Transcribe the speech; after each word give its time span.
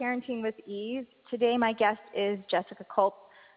Parenting 0.00 0.42
with 0.42 0.54
Ease. 0.66 1.04
Today, 1.30 1.56
my 1.56 1.72
guest 1.72 2.00
is 2.16 2.38
Jessica 2.50 2.84
Colp, 2.84 3.12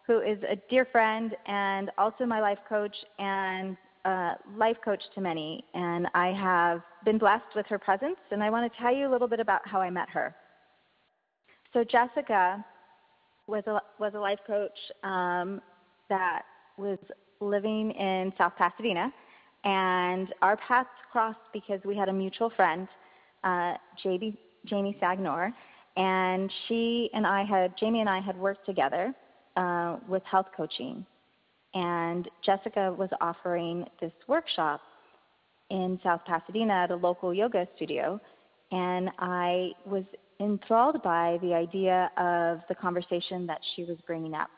who 0.06 0.20
is 0.20 0.38
a 0.44 0.56
dear 0.70 0.86
friend 0.86 1.36
and 1.48 1.92
also 1.98 2.26
my 2.26 2.42
life 2.42 2.60
coach 2.68 2.96
and 3.20 3.78
uh, 4.06 4.34
life 4.58 4.78
coach 4.84 5.02
to 5.16 5.22
many. 5.22 5.64
And 5.74 6.08
I 6.14 6.28
have 6.28 6.82
been 7.06 7.18
blessed 7.18 7.56
with 7.56 7.66
her 7.68 7.80
presence, 7.80 8.18
and 8.32 8.44
I 8.44 8.50
want 8.50 8.72
to 8.72 8.80
tell 8.80 8.94
you 8.94 9.08
a 9.08 9.12
little 9.12 9.28
bit 9.28 9.40
about 9.40 9.68
how 9.68 9.82
I 9.82 9.90
met 9.90 10.10
her. 10.10 10.36
So, 11.74 11.84
Jessica 11.84 12.64
was 13.48 13.64
a, 13.68 13.80
was 14.00 14.14
a 14.16 14.20
life 14.20 14.40
coach 14.46 14.78
um, 15.04 15.62
that 16.10 16.44
was 16.78 16.98
living 17.40 17.92
in 17.92 18.32
South 18.38 18.54
Pasadena, 18.58 19.12
and 19.64 20.34
our 20.42 20.58
paths 20.58 20.90
crossed 21.12 21.40
because 21.54 21.80
we 21.86 21.96
had 21.96 22.10
a 22.10 22.14
mutual 22.14 22.50
friend, 22.50 22.88
uh, 23.44 23.76
JB, 24.04 24.38
Jamie 24.66 24.98
Sagnor, 25.00 25.54
and 25.96 26.52
she 26.68 27.10
and 27.14 27.26
I 27.26 27.44
had 27.44 27.74
Jamie 27.78 28.02
and 28.02 28.10
I 28.10 28.20
had 28.20 28.38
worked 28.38 28.66
together 28.66 29.14
uh, 29.56 29.98
with 30.08 30.24
health 30.24 30.48
coaching, 30.56 31.06
and 31.74 32.30
Jessica 32.46 32.94
was 32.98 33.10
offering 33.22 33.86
this 34.02 34.14
workshop 34.28 34.82
in 35.70 36.00
South 36.04 36.22
Pasadena 36.26 36.74
at 36.74 36.92
a 36.92 36.96
local 36.96 37.34
yoga 37.34 37.68
studio, 37.76 38.20
and 38.72 39.10
I 39.20 39.72
was 39.86 40.04
enthralled 40.40 41.02
by 41.04 41.38
the 41.42 41.54
idea 41.54 42.12
of 42.18 42.60
the 42.68 42.76
conversation 42.76 43.46
that 43.48 43.60
she 43.76 43.84
was 43.84 43.98
bringing 44.06 44.34
up 44.34 44.50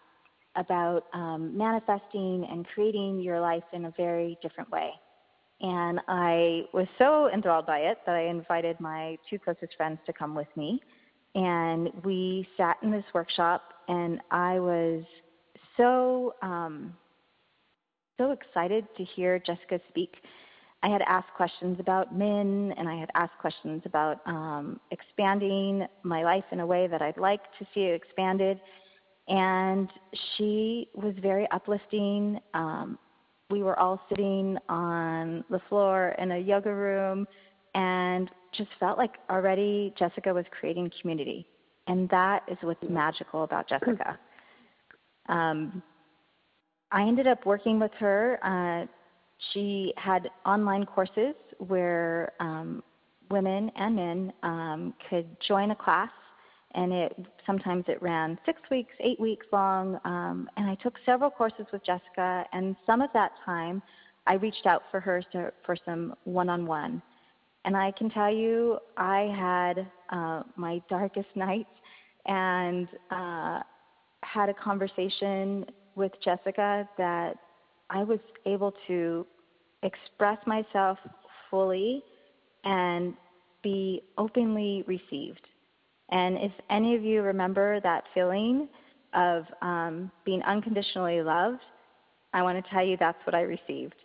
about 0.56 1.04
um, 1.14 1.56
manifesting 1.58 2.48
and 2.50 2.66
creating 2.74 3.20
your 3.20 3.40
life 3.40 3.64
in 3.74 3.86
a 3.86 3.94
very 3.98 4.38
different 4.42 4.70
way. 4.72 4.92
And 5.62 5.99
I 6.08 6.64
was 6.74 6.88
so 6.98 7.30
enthralled 7.34 7.66
by 7.66 7.80
it 7.80 7.98
that 8.05 8.16
I 8.16 8.27
invited 8.27 8.80
my 8.80 9.18
two 9.30 9.40
closest 9.40 9.76
friends 9.77 9.99
to 10.05 10.14
come 10.14 10.36
with 10.36 10.48
me. 10.55 10.82
And 11.36 11.91
we 12.04 12.48
sat 12.55 12.78
in 12.82 12.91
this 12.91 13.04
workshop, 13.14 13.62
and 13.88 14.22
I 14.32 14.60
was 14.60 15.04
so 15.77 16.34
um, 16.42 16.94
so 18.18 18.32
excited 18.32 18.88
to 18.98 19.04
hear 19.04 19.40
Jessica 19.40 19.80
speak. 19.90 20.16
I 20.82 20.88
had 20.88 21.02
asked 21.02 21.34
questions 21.36 21.77
about 21.80 22.16
men, 22.16 22.74
and 22.77 22.88
I 22.88 22.96
had 22.96 23.10
asked 23.16 23.38
questions 23.42 23.82
about 23.86 24.20
um, 24.26 24.80
expanding 24.92 25.86
my 26.04 26.24
life 26.24 26.44
in 26.52 26.60
a 26.60 26.66
way 26.66 26.88
that 26.88 27.02
I'd 27.02 27.18
like 27.18 27.42
to 27.60 27.68
see 27.74 27.82
it 27.82 27.96
expanded. 27.96 28.60
And 29.27 29.90
she 30.38 30.88
was 30.94 31.16
very 31.22 31.48
uplifting. 31.52 32.40
Um, 32.54 32.99
we 33.49 33.64
were 33.64 33.77
all 33.80 33.99
sitting 34.10 34.58
on 34.70 35.44
the 35.49 35.60
floor 35.68 36.16
in 36.20 36.32
a 36.32 36.38
yoga 36.38 36.74
room 36.74 37.27
and 37.76 38.31
just 38.57 38.70
felt 38.79 38.98
like 38.98 39.12
already 39.29 39.93
Jessica 39.99 40.34
was 40.34 40.45
creating 40.57 40.91
community. 41.01 41.45
And 41.87 42.09
that 42.09 42.43
is 42.48 42.57
what's 42.62 42.81
magical 42.90 43.43
about 43.43 43.70
Jessica. 43.70 44.18
Um, 45.29 45.84
I 46.91 47.03
ended 47.03 47.27
up 47.27 47.46
working 47.46 47.79
with 47.79 47.91
her. 47.99 48.40
Uh, 48.43 48.87
she 49.53 49.93
had 49.98 50.29
online 50.46 50.85
courses 50.85 51.35
where 51.59 52.31
um, 52.40 52.81
women 53.29 53.70
and 53.76 53.96
men 53.96 54.34
um, 54.43 54.93
could 55.09 55.27
join 55.48 55.71
a 55.71 55.76
class 55.76 56.09
and 56.76 56.91
it 56.91 57.15
sometimes 57.46 57.85
it 57.87 58.01
ran 58.01 58.37
six 58.46 58.59
weeks, 58.70 58.91
eight 58.99 59.20
weeks 59.20 59.46
long. 59.51 59.99
Um, 60.03 60.49
and 60.57 60.70
I 60.70 60.76
took 60.76 60.96
several 61.05 61.29
courses 61.29 61.65
with 61.71 61.84
Jessica, 61.85 62.46
and 62.51 62.76
some 62.85 63.01
of 63.01 63.09
that 63.13 63.31
time 63.46 63.81
I 64.28 64.34
reached 64.35 64.66
out 64.66 64.84
for 64.91 65.00
her 65.00 65.23
to, 65.31 65.53
for 65.66 65.78
some 65.85 66.16
one-on-one. 66.25 67.01
And 67.66 67.75
I 67.75 67.91
can 67.97 68.09
tell 68.09 68.31
you, 68.31 68.78
I 68.96 69.34
had 69.35 69.88
uh, 70.09 70.44
my 70.56 70.81
darkest 70.88 71.28
nights, 71.36 71.70
and 72.28 72.88
uh, 73.12 73.59
had 74.24 74.50
a 74.50 74.53
conversation 74.53 75.66
with 75.96 76.12
Jessica 76.24 76.88
that 76.98 77.38
I 77.90 78.03
was 78.03 78.20
able 78.46 78.74
to 78.88 79.26
express 79.84 80.38
myself 80.46 80.98
fully 81.50 82.03
and 82.64 83.14
be 83.64 84.02
openly 84.18 84.84
received. 84.88 85.42
And 86.09 86.38
if 86.38 86.52
any 86.70 86.96
of 86.96 87.03
you 87.03 87.22
remember 87.22 87.80
that 87.82 88.03
feeling 88.14 88.68
of 89.14 89.46
um, 89.62 90.12
being 90.24 90.42
unconditionally 90.44 91.22
loved, 91.22 91.62
I 92.34 92.42
want 92.42 92.64
to 92.64 92.72
tell 92.72 92.86
you 92.86 92.97
that's 93.00 93.18
what 93.26 93.34
I 93.34 93.42
received. 93.42 93.96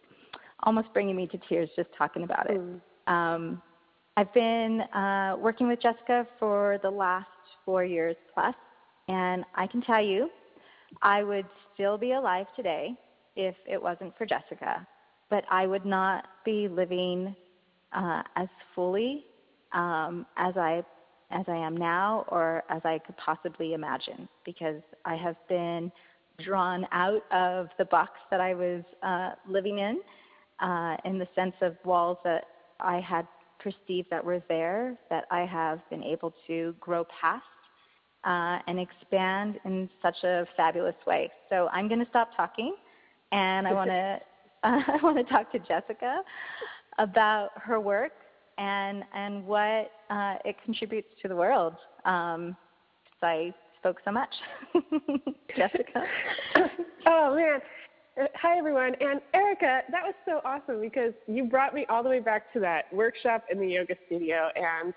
Almost 0.62 0.88
bringing 0.92 1.16
me 1.16 1.27
to 1.27 1.38
tears 1.48 1.69
just 1.77 1.88
talking 1.97 2.22
about 2.22 2.48
it. 2.48 2.59
Mm. 2.59 2.81
Um, 3.10 3.60
I've 4.16 4.32
been 4.32 4.82
uh, 4.94 5.37
working 5.38 5.66
with 5.66 5.81
Jessica 5.82 6.26
for 6.38 6.78
the 6.82 6.91
last 6.91 7.26
four 7.65 7.84
years 7.84 8.16
plus, 8.32 8.54
and 9.09 9.44
I 9.56 9.66
can 9.66 9.82
tell 9.82 10.03
you, 10.03 10.31
I 11.03 11.25
would 11.25 11.47
still 11.75 11.98
be 11.98 12.12
alive 12.12 12.47
today 12.54 12.94
if 13.34 13.56
it 13.69 13.82
wasn't 13.82 14.16
for 14.16 14.26
Jessica, 14.26 14.87
but 15.28 15.44
I 15.50 15.66
would 15.66 15.84
not 15.84 16.26
be 16.44 16.69
living 16.69 17.34
uh, 17.93 18.22
as 18.37 18.48
fully 18.75 19.25
um, 19.72 20.25
as 20.37 20.56
I 20.56 20.84
as 21.32 21.44
I 21.47 21.56
am 21.56 21.77
now 21.77 22.25
or 22.28 22.65
as 22.71 22.81
I 22.84 22.98
could 22.98 23.16
possibly 23.16 23.72
imagine 23.72 24.28
because 24.44 24.82
I 25.04 25.15
have 25.15 25.37
been 25.48 25.92
drawn 26.41 26.87
out 26.91 27.22
of 27.32 27.69
the 27.78 27.84
box 27.84 28.12
that 28.32 28.41
I 28.41 28.53
was 28.54 28.82
uh, 29.04 29.31
living 29.48 29.78
in, 29.78 30.00
uh, 30.59 30.97
in 31.04 31.19
the 31.21 31.28
sense 31.37 31.54
of 31.62 31.77
walls 31.84 32.19
that 32.25 32.42
I 32.82 33.00
had 33.00 33.26
perceived 33.58 34.08
that 34.10 34.24
were 34.24 34.42
there, 34.48 34.96
that 35.10 35.24
I 35.30 35.41
have 35.41 35.80
been 35.91 36.02
able 36.02 36.32
to 36.46 36.74
grow 36.80 37.04
past 37.20 37.42
uh, 38.24 38.58
and 38.66 38.78
expand 38.78 39.58
in 39.64 39.88
such 40.02 40.16
a 40.24 40.46
fabulous 40.56 40.94
way. 41.06 41.30
So 41.48 41.68
I'm 41.72 41.88
going 41.88 42.00
to 42.00 42.08
stop 42.10 42.30
talking, 42.36 42.74
and 43.32 43.66
I 43.66 43.72
want 43.72 43.91
to 43.91 44.18
I 44.62 44.98
want 45.02 45.16
to 45.16 45.24
talk 45.24 45.50
to 45.52 45.58
Jessica 45.58 46.22
about 46.98 47.50
her 47.56 47.80
work 47.80 48.12
and 48.58 49.04
and 49.14 49.47
what 49.47 49.91
uh, 50.10 50.34
it 50.44 50.56
contributes 50.64 51.08
to 51.22 51.28
the 51.28 51.36
world. 51.36 51.74
Um, 52.04 52.56
I 53.22 53.52
spoke 53.78 53.98
so 54.04 54.12
much, 54.12 54.34
Jessica. 55.56 56.04
oh 57.06 57.34
man. 57.34 57.60
Hi 58.34 58.58
everyone, 58.58 58.94
and 59.00 59.22
Erica, 59.32 59.81
that 59.91 60.03
was 60.04 60.14
so 60.26 60.42
awesome 60.44 60.78
because 60.81 61.14
you 61.26 61.44
brought 61.44 61.72
me 61.72 61.86
all 61.88 62.03
the 62.03 62.08
way 62.10 62.20
back 62.20 62.53
to 62.53 62.60
that 62.60 62.92
workshop 62.92 63.44
in 63.50 63.58
the 63.58 63.66
yoga 63.66 63.94
studio, 64.06 64.50
and 64.56 64.92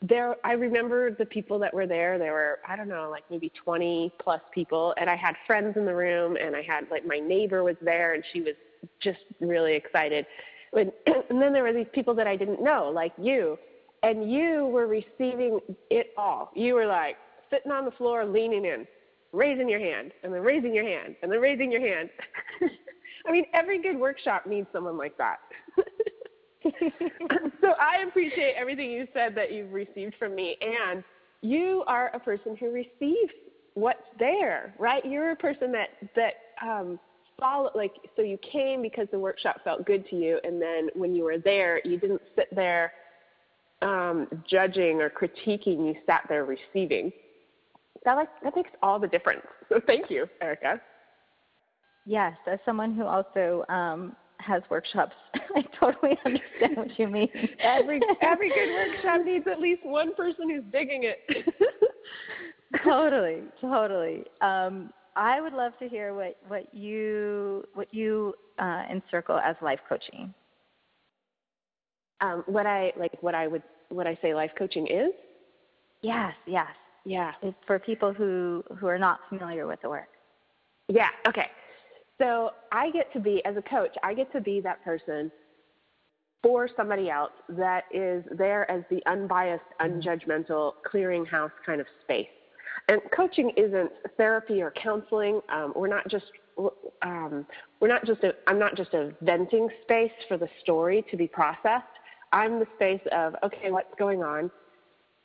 there 0.00 0.36
I 0.44 0.52
remember 0.52 1.10
the 1.10 1.24
people 1.24 1.58
that 1.58 1.74
were 1.74 1.88
there. 1.88 2.18
There 2.18 2.32
were 2.32 2.60
I 2.68 2.76
don't 2.76 2.86
know, 2.88 3.08
like 3.10 3.24
maybe 3.30 3.50
20 3.64 4.12
plus 4.20 4.40
people, 4.52 4.94
and 4.96 5.10
I 5.10 5.16
had 5.16 5.34
friends 5.44 5.76
in 5.76 5.86
the 5.86 5.94
room, 5.94 6.36
and 6.36 6.54
I 6.54 6.62
had 6.62 6.88
like 6.88 7.04
my 7.04 7.18
neighbor 7.18 7.64
was 7.64 7.74
there, 7.80 8.14
and 8.14 8.22
she 8.32 8.42
was 8.42 8.54
just 9.00 9.24
really 9.40 9.74
excited. 9.74 10.26
And, 10.72 10.92
and 11.30 11.42
then 11.42 11.52
there 11.52 11.64
were 11.64 11.72
these 11.72 11.90
people 11.92 12.14
that 12.14 12.28
I 12.28 12.36
didn't 12.36 12.62
know, 12.62 12.92
like 12.94 13.12
you, 13.18 13.58
and 14.04 14.30
you 14.30 14.66
were 14.66 14.86
receiving 14.86 15.58
it 15.90 16.12
all. 16.16 16.52
You 16.54 16.74
were 16.74 16.86
like 16.86 17.16
sitting 17.50 17.72
on 17.72 17.86
the 17.86 17.92
floor, 17.92 18.24
leaning 18.24 18.64
in, 18.66 18.86
raising 19.32 19.68
your 19.68 19.80
hand, 19.80 20.12
and 20.22 20.32
then 20.32 20.42
raising 20.42 20.74
your 20.74 20.84
hand, 20.84 21.16
and 21.22 21.30
then 21.30 21.40
raising 21.40 21.70
your 21.70 21.80
hand. 21.80 22.10
I 23.26 23.32
mean, 23.32 23.44
every 23.54 23.82
good 23.82 23.98
workshop 23.98 24.46
needs 24.46 24.66
someone 24.72 24.96
like 24.96 25.16
that. 25.18 25.38
so 27.60 27.74
I 27.80 28.04
appreciate 28.08 28.54
everything 28.56 28.90
you 28.90 29.06
said 29.12 29.34
that 29.34 29.52
you've 29.52 29.72
received 29.72 30.14
from 30.18 30.34
me, 30.34 30.56
and 30.60 31.04
you 31.42 31.84
are 31.86 32.10
a 32.14 32.20
person 32.20 32.56
who 32.56 32.70
receives 32.70 33.32
what's 33.74 34.00
there, 34.18 34.74
right? 34.78 35.04
You're 35.04 35.32
a 35.32 35.36
person 35.36 35.72
that 35.72 35.88
that 36.16 36.34
um, 36.66 36.98
follow 37.38 37.70
like 37.74 37.92
so 38.16 38.22
you 38.22 38.38
came 38.38 38.82
because 38.82 39.06
the 39.10 39.18
workshop 39.18 39.60
felt 39.64 39.86
good 39.86 40.08
to 40.08 40.16
you 40.16 40.40
and 40.44 40.60
then 40.60 40.88
when 40.94 41.14
you 41.14 41.24
were 41.24 41.38
there 41.38 41.80
you 41.84 41.98
didn't 41.98 42.22
sit 42.36 42.48
there 42.54 42.92
um, 43.82 44.26
judging 44.48 45.00
or 45.00 45.08
critiquing 45.08 45.86
you 45.86 45.94
sat 46.06 46.24
there 46.28 46.44
receiving 46.44 47.12
that 48.04 48.14
like 48.14 48.28
that 48.42 48.54
makes 48.56 48.70
all 48.82 48.98
the 48.98 49.08
difference. 49.08 49.42
So 49.68 49.80
thank 49.86 50.10
you 50.10 50.26
erica. 50.40 50.80
Yes 52.06 52.34
as 52.46 52.58
someone 52.64 52.94
who 52.94 53.04
also 53.04 53.64
um, 53.68 54.16
has 54.38 54.62
workshops 54.70 55.16
i 55.56 55.62
totally 55.78 56.16
understand 56.24 56.76
what 56.76 56.98
you 56.98 57.08
mean. 57.08 57.28
Every 57.60 58.00
every 58.20 58.48
good 58.50 58.72
workshop 58.72 59.20
needs 59.24 59.46
at 59.50 59.60
least 59.60 59.84
one 59.84 60.14
person 60.14 60.50
who's 60.50 60.64
digging 60.72 61.04
it. 61.04 61.18
Totally 62.84 63.42
totally. 63.60 64.24
Um, 64.40 64.92
I 65.16 65.40
would 65.40 65.52
love 65.52 65.72
to 65.80 65.88
hear 65.88 66.14
what, 66.14 66.36
what 66.46 66.72
you 66.72 67.64
what 67.74 67.92
you 67.92 68.34
uh, 68.58 68.82
encircle 68.90 69.38
as 69.38 69.56
life 69.60 69.80
coaching. 69.88 70.32
Um, 72.20 72.44
what 72.46 72.66
I 72.66 72.92
like, 72.98 73.12
what 73.20 73.34
I 73.34 73.46
would, 73.46 73.62
what 73.88 74.06
I 74.06 74.18
say, 74.22 74.34
life 74.34 74.50
coaching 74.56 74.86
is. 74.86 75.12
Yes, 76.02 76.34
yes, 76.46 76.68
yeah. 77.08 77.32
For 77.66 77.78
people 77.78 78.12
who 78.12 78.62
who 78.78 78.86
are 78.86 78.98
not 78.98 79.20
familiar 79.30 79.66
with 79.66 79.80
the 79.80 79.88
work. 79.88 80.08
Yeah. 80.88 81.08
Okay. 81.26 81.46
So 82.18 82.50
I 82.70 82.90
get 82.90 83.10
to 83.14 83.20
be 83.20 83.42
as 83.46 83.56
a 83.56 83.62
coach. 83.62 83.94
I 84.02 84.12
get 84.12 84.30
to 84.32 84.40
be 84.42 84.60
that 84.60 84.84
person 84.84 85.32
for 86.42 86.68
somebody 86.76 87.08
else 87.08 87.32
that 87.48 87.84
is 87.92 88.24
there 88.36 88.70
as 88.70 88.82
the 88.90 89.00
unbiased, 89.06 89.64
unjudgmental 89.80 90.74
clearinghouse 90.92 91.50
kind 91.64 91.80
of 91.80 91.86
space. 92.02 92.28
And 92.88 93.00
coaching 93.16 93.52
isn't 93.56 93.90
therapy 94.18 94.60
or 94.60 94.70
counseling. 94.72 95.40
Um, 95.48 95.72
we're 95.74 95.88
not 95.88 96.08
just 96.08 96.26
um, 97.02 97.46
we're 97.80 97.88
not 97.88 98.04
just 98.04 98.22
a, 98.22 98.34
I'm 98.46 98.58
not 98.58 98.76
just 98.76 98.92
a 98.92 99.14
venting 99.22 99.68
space 99.82 100.12
for 100.28 100.36
the 100.36 100.48
story 100.60 101.06
to 101.10 101.16
be 101.16 101.26
processed. 101.26 101.86
I'm 102.32 102.58
the 102.58 102.66
space 102.74 103.00
of 103.12 103.34
okay, 103.44 103.70
what's 103.70 103.94
going 103.98 104.22
on? 104.22 104.50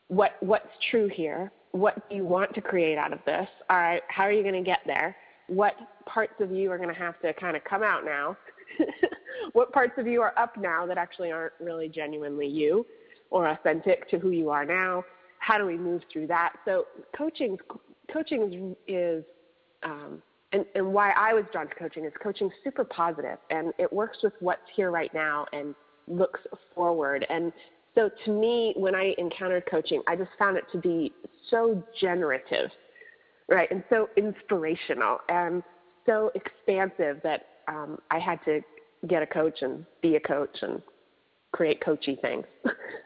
What 0.07 0.37
what's 0.39 0.69
true 0.89 1.09
here? 1.13 1.51
What 1.73 2.07
do 2.09 2.15
you 2.15 2.23
want 2.23 2.53
to 2.53 2.61
create 2.61 2.97
out 2.97 3.13
of 3.13 3.19
this? 3.25 3.47
All 3.69 3.77
right, 3.77 4.01
how 4.07 4.23
are 4.23 4.31
you 4.31 4.43
going 4.43 4.55
to 4.55 4.61
get 4.61 4.79
there? 4.85 5.15
What 5.47 5.75
parts 6.05 6.33
of 6.39 6.51
you 6.51 6.71
are 6.71 6.77
going 6.77 6.93
to 6.93 6.99
have 6.99 7.19
to 7.21 7.33
kind 7.33 7.57
of 7.57 7.63
come 7.63 7.83
out 7.83 8.05
now? 8.05 8.37
what 9.53 9.73
parts 9.73 9.93
of 9.97 10.07
you 10.07 10.21
are 10.21 10.33
up 10.37 10.55
now 10.55 10.85
that 10.85 10.97
actually 10.97 11.31
aren't 11.31 11.53
really 11.59 11.89
genuinely 11.89 12.47
you 12.47 12.85
or 13.31 13.49
authentic 13.49 14.07
to 14.11 14.19
who 14.19 14.29
you 14.29 14.49
are 14.49 14.65
now? 14.65 15.03
How 15.39 15.57
do 15.57 15.65
we 15.65 15.75
move 15.75 16.03
through 16.11 16.27
that? 16.27 16.53
So 16.63 16.85
coaching 17.17 17.57
coaching 18.11 18.75
is, 18.87 19.23
um, 19.81 20.21
and, 20.51 20.65
and 20.75 20.93
why 20.93 21.11
I 21.11 21.33
was 21.33 21.43
drawn 21.51 21.67
to 21.67 21.75
coaching 21.75 22.05
is 22.05 22.13
coaching 22.21 22.51
super 22.63 22.83
positive 22.83 23.39
and 23.49 23.73
it 23.79 23.91
works 23.91 24.19
with 24.21 24.33
what's 24.39 24.61
here 24.75 24.91
right 24.91 25.13
now 25.13 25.47
and 25.51 25.73
looks 26.07 26.39
forward. 26.75 27.25
And 27.29 27.51
so 27.95 28.09
to 28.25 28.31
me, 28.31 28.73
when 28.75 28.95
I 28.95 29.13
encountered 29.17 29.65
coaching, 29.69 30.01
I 30.07 30.15
just 30.15 30.31
found 30.39 30.57
it 30.57 30.65
to 30.71 30.77
be 30.79 31.13
so 31.49 31.83
generative, 31.99 32.71
right, 33.47 33.69
and 33.69 33.83
so 33.89 34.09
inspirational 34.17 35.19
and 35.29 35.63
so 36.05 36.31
expansive 36.35 37.21
that 37.23 37.47
um, 37.67 37.99
I 38.11 38.19
had 38.19 38.39
to 38.45 38.61
get 39.07 39.21
a 39.21 39.27
coach 39.27 39.61
and 39.61 39.85
be 40.01 40.15
a 40.15 40.19
coach 40.19 40.57
and 40.61 40.81
create 41.51 41.81
coachy 41.81 42.17
things. 42.21 42.45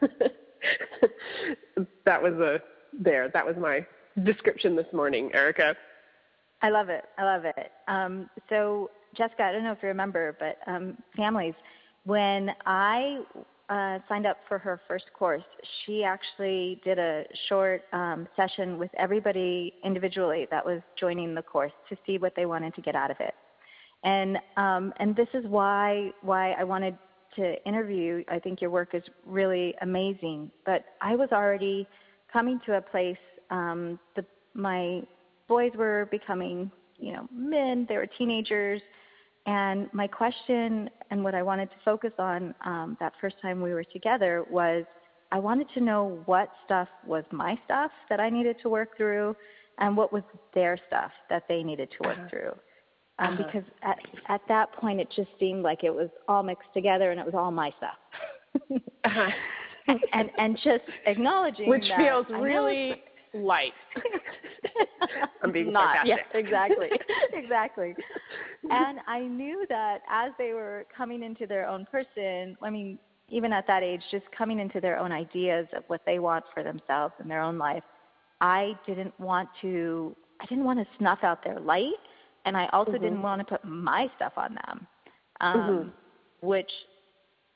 that 2.04 2.22
was 2.22 2.34
a 2.34 2.60
there. 2.98 3.28
That 3.28 3.46
was 3.46 3.56
my 3.56 3.86
description 4.24 4.74
this 4.74 4.86
morning, 4.92 5.30
Erica. 5.34 5.76
I 6.62 6.70
love 6.70 6.88
it. 6.88 7.04
I 7.18 7.24
love 7.24 7.44
it. 7.44 7.70
Um, 7.86 8.28
so, 8.48 8.90
Jessica, 9.16 9.44
I 9.44 9.52
don't 9.52 9.62
know 9.62 9.72
if 9.72 9.78
you 9.82 9.88
remember, 9.88 10.36
but 10.40 10.58
um, 10.66 10.96
families, 11.16 11.54
when 12.04 12.50
I 12.66 13.20
uh, 13.68 13.98
signed 14.08 14.26
up 14.26 14.38
for 14.48 14.58
her 14.58 14.80
first 14.88 15.04
course, 15.12 15.42
she 15.84 16.02
actually 16.02 16.80
did 16.84 16.98
a 16.98 17.24
short 17.48 17.82
um, 17.92 18.26
session 18.34 18.78
with 18.78 18.90
everybody 18.98 19.74
individually 19.84 20.46
that 20.50 20.64
was 20.64 20.80
joining 20.98 21.34
the 21.34 21.42
course 21.42 21.72
to 21.88 21.96
see 22.06 22.18
what 22.18 22.34
they 22.34 22.46
wanted 22.46 22.74
to 22.74 22.80
get 22.80 22.94
out 22.94 23.10
of 23.10 23.18
it. 23.20 23.34
And 24.04 24.38
um, 24.56 24.94
and 24.98 25.14
this 25.16 25.28
is 25.34 25.44
why 25.46 26.12
why 26.22 26.52
I 26.52 26.64
wanted 26.64 26.96
to 27.36 27.62
interview. 27.66 28.24
I 28.28 28.38
think 28.38 28.60
your 28.60 28.70
work 28.70 28.94
is 28.94 29.02
really 29.26 29.74
amazing. 29.82 30.50
But 30.64 30.84
I 31.00 31.16
was 31.16 31.28
already 31.32 31.86
coming 32.32 32.60
to 32.66 32.76
a 32.76 32.80
place. 32.80 33.16
Um, 33.50 33.98
the 34.16 34.24
my 34.54 35.02
boys 35.48 35.72
were 35.76 36.08
becoming 36.10 36.70
you 36.96 37.12
know 37.12 37.28
men. 37.32 37.86
They 37.88 37.96
were 37.96 38.06
teenagers. 38.06 38.80
And 39.48 39.88
my 39.94 40.06
question 40.06 40.90
and 41.10 41.24
what 41.24 41.34
I 41.34 41.42
wanted 41.42 41.70
to 41.70 41.76
focus 41.82 42.12
on 42.18 42.54
um, 42.66 42.98
that 43.00 43.14
first 43.18 43.36
time 43.40 43.62
we 43.62 43.72
were 43.72 43.82
together 43.82 44.44
was 44.50 44.84
I 45.32 45.38
wanted 45.38 45.68
to 45.72 45.80
know 45.80 46.20
what 46.26 46.50
stuff 46.66 46.86
was 47.06 47.24
my 47.32 47.58
stuff 47.64 47.90
that 48.10 48.20
I 48.20 48.28
needed 48.28 48.56
to 48.62 48.68
work 48.68 48.94
through 48.98 49.34
and 49.78 49.96
what 49.96 50.12
was 50.12 50.22
their 50.54 50.78
stuff 50.86 51.12
that 51.30 51.44
they 51.48 51.62
needed 51.62 51.88
to 51.92 52.08
work 52.08 52.18
uh-huh. 52.18 52.28
through 52.28 52.52
um, 53.18 53.34
uh-huh. 53.34 53.42
because 53.46 53.62
at 53.82 53.96
at 54.28 54.42
that 54.48 54.70
point 54.74 55.00
it 55.00 55.08
just 55.16 55.30
seemed 55.40 55.62
like 55.62 55.82
it 55.82 55.94
was 55.94 56.10
all 56.28 56.42
mixed 56.42 56.68
together 56.74 57.10
and 57.10 57.18
it 57.18 57.24
was 57.24 57.34
all 57.34 57.50
my 57.50 57.70
stuff. 57.78 58.70
uh-huh. 59.04 59.30
and, 59.86 60.00
and 60.12 60.30
and 60.36 60.56
just 60.56 60.84
acknowledging 61.06 61.70
which 61.70 61.86
feels 61.96 62.26
really 62.38 63.02
light. 63.34 63.72
I'm 65.42 65.52
being 65.52 65.72
not 65.72 65.96
sarcastic. 65.96 66.26
yes 66.34 66.44
exactly 66.44 66.88
exactly. 67.32 67.94
And 68.70 68.98
I 69.06 69.20
knew 69.20 69.64
that 69.68 70.00
as 70.10 70.32
they 70.38 70.52
were 70.52 70.86
coming 70.94 71.22
into 71.22 71.46
their 71.46 71.66
own 71.66 71.86
person, 71.90 72.56
I 72.62 72.70
mean 72.70 72.98
even 73.30 73.52
at 73.52 73.66
that 73.66 73.82
age, 73.82 74.00
just 74.10 74.24
coming 74.36 74.58
into 74.58 74.80
their 74.80 74.98
own 74.98 75.12
ideas 75.12 75.66
of 75.76 75.84
what 75.88 76.00
they 76.06 76.18
want 76.18 76.44
for 76.54 76.62
themselves 76.62 77.12
and 77.18 77.30
their 77.30 77.42
own 77.42 77.58
life, 77.58 77.82
I 78.40 78.72
didn't 78.86 79.18
want 79.20 79.48
to 79.62 80.16
I 80.40 80.46
didn't 80.46 80.64
want 80.64 80.78
to 80.78 80.86
snuff 80.98 81.18
out 81.22 81.44
their 81.44 81.60
light 81.60 81.92
and 82.44 82.56
I 82.56 82.66
also 82.72 82.92
mm-hmm. 82.92 83.02
didn't 83.02 83.22
want 83.22 83.40
to 83.40 83.44
put 83.44 83.64
my 83.64 84.10
stuff 84.16 84.32
on 84.36 84.54
them, 84.66 84.86
um, 85.40 85.56
mm-hmm. 85.56 86.46
which 86.46 86.70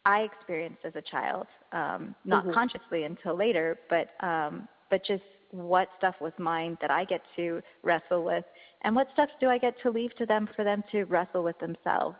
I 0.04 0.20
experienced 0.20 0.80
as 0.84 0.92
a 0.96 1.02
child, 1.02 1.46
um, 1.72 2.14
not 2.24 2.44
mm-hmm. 2.44 2.54
consciously 2.54 3.04
until 3.04 3.36
later, 3.36 3.78
but 3.88 4.08
um, 4.24 4.68
but 4.90 5.04
just 5.06 5.22
what 5.52 5.88
stuff 5.98 6.16
was 6.20 6.32
mine 6.38 6.76
that 6.80 6.90
I 6.90 7.04
get 7.04 7.22
to 7.36 7.62
wrestle 7.82 8.24
with, 8.24 8.44
and 8.82 8.96
what 8.96 9.06
stuff 9.12 9.28
do 9.40 9.48
I 9.48 9.58
get 9.58 9.74
to 9.82 9.90
leave 9.90 10.14
to 10.16 10.26
them 10.26 10.48
for 10.56 10.64
them 10.64 10.82
to 10.90 11.04
wrestle 11.04 11.44
with 11.44 11.58
themselves 11.60 12.16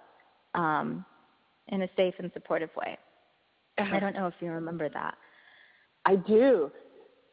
um, 0.55 1.05
in 1.69 1.83
a 1.83 1.89
safe 1.97 2.15
and 2.19 2.31
supportive 2.33 2.71
way. 2.77 2.97
Uh-huh. 3.79 3.97
I 3.97 3.99
don't 3.99 4.15
know 4.15 4.27
if 4.27 4.35
you 4.41 4.51
remember 4.51 4.89
that. 4.91 5.15
I 6.05 6.17
do. 6.17 6.71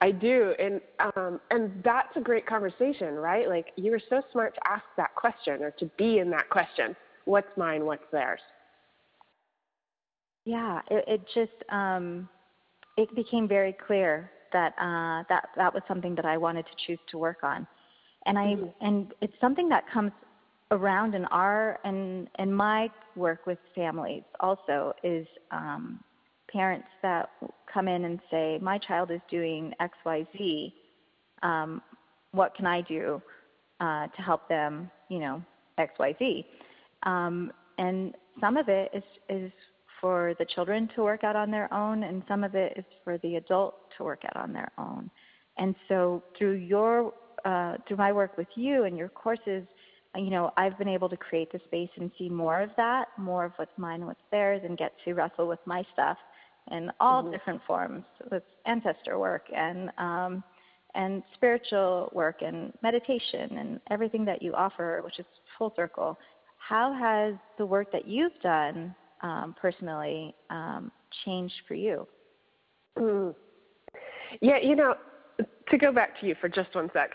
I 0.02 0.12
do, 0.12 0.54
and 0.58 0.80
um, 1.18 1.42
and 1.52 1.84
that's 1.84 2.16
a 2.16 2.22
great 2.22 2.48
conversation, 2.48 3.16
right? 3.16 3.50
Like 3.50 3.74
you 3.76 3.92
were 3.92 4.02
so 4.10 4.22
smart 4.32 4.56
to 4.56 4.62
ask 4.66 4.86
that 4.96 5.14
question 5.16 5.62
or 5.62 5.72
to 5.72 5.86
be 5.98 6.20
in 6.20 6.30
that 6.30 6.50
question. 6.50 6.96
What's 7.26 7.50
mine? 7.58 7.86
What's 7.86 8.06
theirs? 8.10 8.40
Yeah, 10.46 10.80
it, 10.90 11.04
it 11.06 11.22
just 11.36 11.70
um, 11.70 12.30
it 12.96 13.14
became 13.14 13.46
very 13.46 13.76
clear 13.86 14.32
that 14.54 14.74
uh, 14.80 15.24
that 15.30 15.50
that 15.56 15.74
was 15.74 15.84
something 15.88 16.16
that 16.16 16.26
I 16.26 16.38
wanted 16.38 16.66
to 16.66 16.72
choose 16.86 17.00
to 17.12 17.18
work 17.18 17.40
on, 17.44 17.68
and 18.26 18.38
I 18.38 18.46
mm-hmm. 18.56 18.86
and 18.86 19.14
it's 19.22 19.34
something 19.42 19.70
that 19.70 19.84
comes 19.92 20.12
around 20.72 21.16
in 21.16 21.26
our 21.26 21.80
and 21.84 22.28
in 22.38 22.54
my 22.54 22.90
work 23.16 23.46
with 23.46 23.58
families 23.74 24.24
also 24.40 24.94
is 25.04 25.26
um, 25.52 26.00
parents 26.52 26.88
that 27.02 27.30
come 27.72 27.88
in 27.88 28.06
and 28.06 28.20
say, 28.30 28.60
"My 28.62 28.78
child 28.78 29.12
is 29.12 29.22
doing 29.30 29.74
X, 29.80 29.98
Y, 30.06 30.28
Z. 30.38 30.74
Um, 31.44 31.82
what 32.32 32.56
can 32.56 32.66
I 32.66 32.82
do 32.82 33.22
uh, 33.80 34.08
to 34.08 34.22
help 34.22 34.48
them? 34.50 34.92
You 35.10 35.20
know, 35.20 35.44
X, 35.78 35.94
Y, 36.00 36.16
Z." 36.20 36.46
Um, 37.04 37.52
and 37.78 38.14
some 38.40 38.58
of 38.58 38.70
it 38.70 38.92
is 38.94 39.04
is 39.30 39.52
for 40.00 40.34
the 40.40 40.46
children 40.46 40.90
to 40.96 41.04
work 41.04 41.24
out 41.24 41.36
on 41.36 41.52
their 41.52 41.72
own, 41.74 42.04
and 42.04 42.24
some 42.28 42.44
of 42.44 42.56
it 42.56 42.74
is 42.78 42.86
for 43.04 43.18
the 43.20 43.36
adult 43.36 43.76
to 43.98 44.04
work 44.04 44.22
out 44.26 44.42
on 44.42 44.54
their 44.54 44.72
own. 44.78 45.10
And 45.58 45.76
so, 45.88 46.24
through 46.38 46.54
your 46.54 47.14
uh, 47.46 47.78
through 47.88 47.98
my 47.98 48.12
work 48.12 48.38
with 48.38 48.48
you 48.56 48.84
and 48.84 48.98
your 48.98 49.10
courses, 49.10 49.64
you 50.16 50.30
know, 50.30 50.52
I've 50.58 50.78
been 50.78 50.88
able 50.88 51.10
to 51.10 51.18
create 51.18 51.52
the 51.52 51.60
space 51.68 51.90
and 51.98 52.12
see 52.18 52.30
more 52.30 52.62
of 52.62 52.72
that, 52.78 53.08
more 53.18 53.46
of 53.46 53.52
what's 53.58 53.78
mine, 53.78 54.06
what's 54.06 54.20
theirs, 54.32 54.62
and 54.64 54.78
get 54.78 54.94
to 55.06 55.14
wrestle 55.14 55.48
with 55.48 55.60
my 55.66 55.84
stuff 55.94 56.18
in 56.72 56.92
all 57.00 57.22
mm-hmm. 57.22 57.32
different 57.32 57.62
forms 57.66 58.04
with 58.32 58.44
ancestor 58.66 59.18
work 59.20 59.46
and 59.56 59.92
um, 59.98 60.44
and 60.96 61.22
spiritual 61.36 62.10
work 62.14 62.42
and 62.42 62.74
meditation 62.82 63.58
and 63.58 63.80
everything 63.92 64.26
that 64.26 64.42
you 64.42 64.54
offer, 64.54 65.02
which 65.04 65.20
is 65.20 65.26
full 65.58 65.72
circle. 65.76 66.18
How 66.58 66.94
has 66.94 67.36
the 67.58 67.66
work 67.66 67.92
that 67.92 68.08
you've 68.08 68.40
done 68.42 68.96
um, 69.22 69.56
personally 69.60 70.36
um, 70.50 70.92
changed 71.26 71.56
for 71.68 71.74
you? 71.74 72.08
Mm. 72.98 73.36
Yeah, 74.42 74.58
you 74.62 74.76
know, 74.76 74.96
to 75.70 75.78
go 75.78 75.92
back 75.92 76.20
to 76.20 76.28
you 76.28 76.36
for 76.40 76.50
just 76.50 76.74
one 76.76 76.90
sec, 76.94 77.12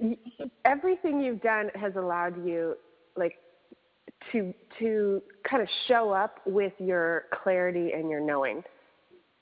everything 0.64 1.20
you've 1.20 1.42
done 1.42 1.70
has 1.74 1.94
allowed 1.96 2.44
you, 2.46 2.76
like, 3.16 3.34
to 4.30 4.54
to 4.78 5.22
kind 5.48 5.62
of 5.62 5.68
show 5.88 6.10
up 6.10 6.40
with 6.46 6.72
your 6.78 7.24
clarity 7.42 7.92
and 7.92 8.08
your 8.08 8.20
knowing, 8.20 8.62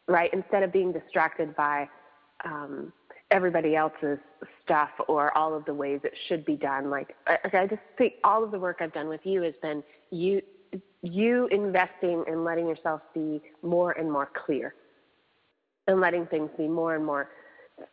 right? 0.08 0.30
Instead 0.32 0.62
of 0.62 0.72
being 0.72 0.92
distracted 0.92 1.54
by 1.54 1.88
um, 2.44 2.92
everybody 3.30 3.76
else's 3.76 4.18
stuff 4.64 4.90
or 5.08 5.36
all 5.36 5.54
of 5.54 5.64
the 5.64 5.74
ways 5.74 6.00
it 6.04 6.14
should 6.28 6.44
be 6.44 6.56
done. 6.56 6.90
Like 6.90 7.14
I, 7.26 7.38
I 7.52 7.66
just 7.66 7.82
think 7.96 8.14
all 8.24 8.42
of 8.42 8.50
the 8.50 8.58
work 8.58 8.78
I've 8.80 8.92
done 8.92 9.08
with 9.08 9.20
you 9.24 9.42
has 9.42 9.54
been 9.62 9.82
you 10.10 10.42
you 11.02 11.48
investing 11.48 12.24
and 12.26 12.44
letting 12.44 12.68
yourself 12.68 13.00
be 13.14 13.40
more 13.62 13.92
and 13.92 14.10
more 14.10 14.28
clear 14.44 14.74
and 15.86 16.00
letting 16.00 16.26
things 16.26 16.50
be 16.58 16.68
more 16.68 16.94
and 16.94 17.04
more 17.04 17.30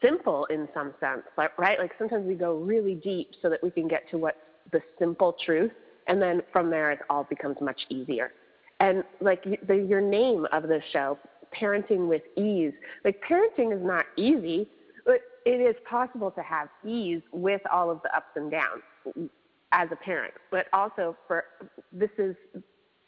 simple 0.02 0.46
in 0.46 0.68
some 0.74 0.94
sense 1.00 1.22
right 1.58 1.80
like 1.80 1.92
sometimes 1.98 2.26
we 2.26 2.36
go 2.36 2.58
really 2.58 2.96
deep 2.96 3.30
so 3.42 3.50
that 3.50 3.64
we 3.64 3.72
can 3.72 3.88
get 3.88 4.10
to 4.12 4.18
what's 4.18 4.38
the 4.74 4.82
simple 5.00 5.34
truth 5.46 5.72
and 6.08 6.22
then 6.22 6.42
from 6.52 6.70
there 6.70 6.92
it 6.92 7.00
all 7.10 7.26
becomes 7.26 7.58
much 7.62 7.82
easier. 7.90 8.32
And 8.80 9.04
like 9.22 9.44
the, 9.44 9.76
your 9.76 10.02
name 10.02 10.48
of 10.52 10.64
the 10.64 10.82
show, 10.92 11.18
parenting 11.60 12.08
with 12.08 12.22
ease. 12.38 12.74
Like 13.04 13.22
parenting 13.30 13.76
is 13.76 13.86
not 13.86 14.06
easy, 14.16 14.68
but 15.06 15.22
it 15.46 15.62
is 15.62 15.76
possible 15.90 16.32
to 16.32 16.42
have 16.42 16.70
ease 16.86 17.22
with 17.32 17.62
all 17.72 17.90
of 17.90 18.02
the 18.04 18.16
ups 18.16 18.32
and 18.36 18.52
downs 18.52 18.84
mm, 19.18 19.30
as 19.72 19.90
a 19.92 19.96
parent. 19.96 20.34
But 20.52 20.68
also 20.74 21.16
for 21.28 21.46
this 21.92 22.10
is 22.18 22.36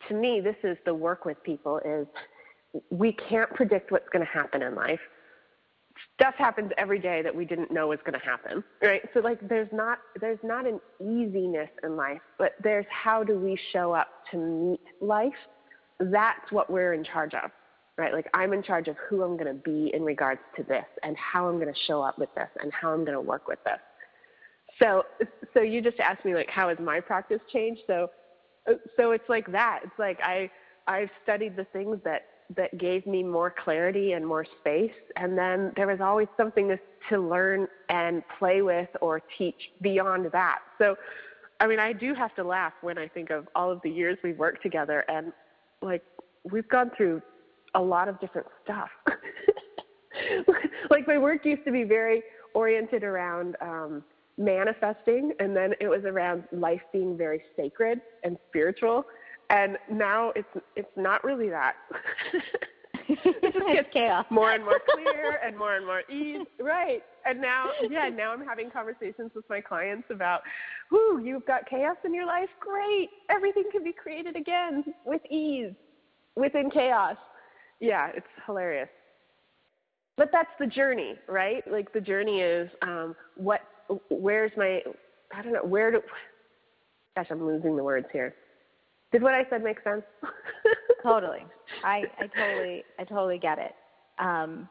to 0.07 0.13
me, 0.13 0.41
this 0.41 0.55
is 0.63 0.77
the 0.85 0.93
work 0.93 1.25
with 1.25 1.41
people 1.43 1.79
is 1.85 2.07
we 2.89 3.13
can't 3.13 3.49
predict 3.53 3.91
what's 3.91 4.07
going 4.09 4.25
to 4.25 4.31
happen 4.31 4.61
in 4.61 4.75
life. 4.75 4.99
Stuff 6.15 6.35
happens 6.37 6.71
every 6.77 6.99
day 6.99 7.21
that 7.21 7.35
we 7.35 7.43
didn't 7.43 7.71
know 7.71 7.87
was 7.87 7.99
going 8.05 8.17
to 8.17 8.25
happen, 8.25 8.63
right? 8.81 9.01
So 9.13 9.19
like 9.19 9.47
there's 9.49 9.67
not 9.73 9.99
there's 10.21 10.39
not 10.43 10.65
an 10.65 10.79
easiness 11.01 11.69
in 11.83 11.97
life, 11.97 12.21
but 12.37 12.53
there's 12.63 12.85
how 12.89 13.23
do 13.23 13.37
we 13.37 13.59
show 13.73 13.91
up 13.91 14.07
to 14.31 14.37
meet 14.37 14.81
life? 15.01 15.33
That's 15.99 16.51
what 16.51 16.69
we're 16.69 16.93
in 16.93 17.03
charge 17.03 17.33
of, 17.33 17.51
right? 17.97 18.13
Like 18.13 18.29
I'm 18.33 18.53
in 18.53 18.63
charge 18.63 18.87
of 18.87 18.95
who 19.09 19.23
I'm 19.23 19.35
going 19.35 19.53
to 19.53 19.61
be 19.61 19.91
in 19.93 20.03
regards 20.03 20.39
to 20.55 20.63
this 20.63 20.85
and 21.03 21.17
how 21.17 21.49
I'm 21.49 21.59
going 21.59 21.73
to 21.73 21.79
show 21.85 22.01
up 22.01 22.17
with 22.17 22.33
this 22.33 22.49
and 22.61 22.71
how 22.71 22.93
I'm 22.93 23.03
going 23.03 23.17
to 23.17 23.21
work 23.21 23.49
with 23.49 23.59
this. 23.65 23.79
So 24.81 25.03
so 25.53 25.61
you 25.61 25.81
just 25.81 25.99
asked 25.99 26.23
me 26.23 26.33
like 26.33 26.49
how 26.49 26.69
has 26.69 26.77
my 26.79 27.01
practice 27.01 27.41
changed? 27.51 27.81
So 27.87 28.09
so 28.97 29.11
it's 29.11 29.27
like 29.29 29.51
that. 29.51 29.81
It's 29.83 29.99
like 29.99 30.19
I 30.21 30.49
I've 30.87 31.09
studied 31.23 31.55
the 31.55 31.65
things 31.65 31.97
that 32.03 32.25
that 32.55 32.77
gave 32.77 33.05
me 33.05 33.23
more 33.23 33.53
clarity 33.63 34.13
and 34.13 34.25
more 34.25 34.45
space. 34.59 34.91
And 35.15 35.37
then 35.37 35.71
there 35.75 35.87
was 35.87 35.99
always 36.01 36.27
something 36.35 36.75
to, 37.09 37.19
learn 37.19 37.67
and 37.89 38.21
play 38.37 38.61
with 38.61 38.89
or 39.01 39.19
teach 39.35 39.71
beyond 39.81 40.27
that. 40.31 40.59
So, 40.77 40.95
I 41.59 41.65
mean, 41.65 41.79
I 41.79 41.91
do 41.91 42.13
have 42.13 42.35
to 42.35 42.43
laugh 42.43 42.73
when 42.81 42.99
I 42.99 43.07
think 43.07 43.31
of 43.31 43.47
all 43.55 43.71
of 43.71 43.81
the 43.83 43.89
years 43.89 44.19
we've 44.23 44.37
worked 44.37 44.61
together 44.61 45.05
and 45.07 45.33
like 45.81 46.03
we've 46.51 46.67
gone 46.69 46.91
through 46.95 47.23
a 47.73 47.81
lot 47.81 48.07
of 48.09 48.19
different 48.19 48.45
stuff. 48.63 48.89
like 50.91 51.07
my 51.07 51.17
work 51.17 51.45
used 51.45 51.65
to 51.65 51.71
be 51.71 51.83
very 51.83 52.21
oriented 52.53 53.03
around 53.03 53.55
um, 53.59 54.03
manifesting, 54.39 55.33
and 55.39 55.55
then 55.55 55.73
it 55.79 55.87
was 55.87 56.03
around 56.05 56.45
life 56.51 56.81
being 56.91 57.15
very 57.15 57.43
sacred 57.55 58.01
and 58.23 58.37
spiritual 58.47 59.05
and 59.49 59.77
now 59.91 60.31
it's 60.35 60.47
it's 60.75 60.91
not 60.95 61.23
really 61.23 61.49
that. 61.49 61.75
it 63.09 63.53
just 63.53 63.65
gets 63.73 63.89
chaos. 63.91 64.25
more 64.29 64.51
and 64.51 64.63
more 64.63 64.79
clear 64.93 65.39
and 65.43 65.57
more 65.57 65.75
and 65.75 65.85
more 65.85 66.03
ease. 66.09 66.45
Right. 66.59 67.03
And 67.25 67.41
now, 67.41 67.71
yeah, 67.89 68.09
now 68.09 68.31
I'm 68.31 68.45
having 68.45 68.69
conversations 68.69 69.31
with 69.35 69.45
my 69.49 69.61
clients 69.61 70.07
about, 70.09 70.41
whoo, 70.91 71.19
you've 71.23 71.45
got 71.45 71.67
chaos 71.69 71.97
in 72.05 72.13
your 72.13 72.25
life. 72.25 72.49
Great. 72.59 73.09
Everything 73.29 73.63
can 73.71 73.83
be 73.83 73.93
created 73.93 74.35
again 74.35 74.83
with 75.05 75.21
ease, 75.29 75.73
within 76.35 76.69
chaos. 76.69 77.17
Yeah, 77.79 78.09
it's 78.15 78.27
hilarious. 78.45 78.89
But 80.17 80.29
that's 80.31 80.49
the 80.59 80.67
journey, 80.67 81.15
right? 81.27 81.63
Like 81.71 81.91
the 81.93 82.01
journey 82.01 82.41
is 82.41 82.69
um, 82.81 83.15
what, 83.35 83.61
where's 84.09 84.51
my, 84.57 84.81
I 85.35 85.41
don't 85.41 85.53
know, 85.53 85.63
where 85.63 85.91
do, 85.91 86.01
gosh, 87.15 87.27
I'm 87.29 87.45
losing 87.45 87.75
the 87.75 87.83
words 87.83 88.07
here 88.11 88.35
did 89.11 89.23
what 89.23 89.33
I 89.33 89.45
said 89.49 89.63
make 89.63 89.81
sense? 89.83 90.03
totally. 91.03 91.45
I, 91.83 92.03
I 92.19 92.27
totally 92.27 92.83
I 92.99 93.03
totally 93.03 93.39
get 93.39 93.57
it. 93.57 93.73
Um, 94.19 94.69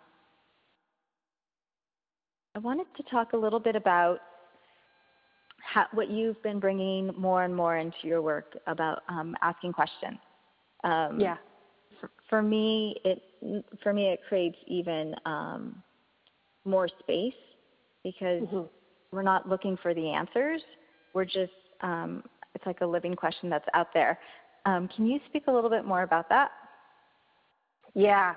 I 2.55 2.61
wanted 2.61 2.87
to 2.97 3.03
talk 3.05 3.33
a 3.33 3.37
little 3.37 3.61
bit 3.61 3.77
about 3.77 4.19
how, 5.61 5.87
what 5.93 6.11
you've 6.11 6.43
been 6.43 6.61
bringing 6.61 7.13
more 7.17 7.45
and 7.45 7.55
more 7.55 7.77
into 7.77 7.97
your 8.05 8.23
work 8.23 8.57
about 8.67 9.03
um, 9.09 9.37
asking 9.43 9.73
questions. 9.73 10.19
Um, 10.85 11.19
yeah. 11.21 11.37
For, 12.01 12.11
for, 12.29 12.43
me, 12.43 12.97
it 13.05 13.23
for 13.83 13.93
me 13.93 14.07
it 14.07 14.21
creates 14.29 14.57
even 14.67 15.15
um, 15.27 15.83
more 16.65 16.89
space 17.01 17.35
because 18.05 18.43
mm-hmm. 18.43 18.63
We're 19.13 19.23
not 19.23 19.49
looking 19.49 19.77
for 19.83 19.95
the 19.95 20.11
answers. 20.11 20.63
We're 21.15 21.25
just 21.25 21.53
um, 21.81 22.23
it's 22.55 22.67
like 22.67 22.81
a 22.81 22.87
living 22.87 23.15
question 23.15 23.49
that's 23.49 23.67
out 23.75 23.89
there. 23.95 24.19
Um, 24.67 24.89
can 24.95 25.07
you 25.07 25.21
speak 25.29 25.45
a 25.49 25.53
little 25.53 25.71
bit 25.71 25.85
more 25.85 26.03
about 26.03 26.29
that? 26.29 26.51
Yeah. 27.95 28.35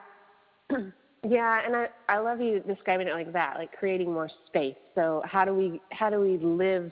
yeah, 0.69 1.61
and 1.65 1.75
I, 1.75 1.87
I 2.07 2.19
love 2.19 2.39
you 2.39 2.61
describing 2.67 3.07
it 3.07 3.13
like 3.13 3.33
that, 3.33 3.55
like 3.57 3.71
creating 3.73 4.13
more 4.13 4.29
space. 4.47 4.75
So 4.95 5.23
how 5.25 5.45
do 5.45 5.53
we 5.53 5.81
how 5.91 6.09
do 6.09 6.19
we 6.19 6.37
live 6.37 6.91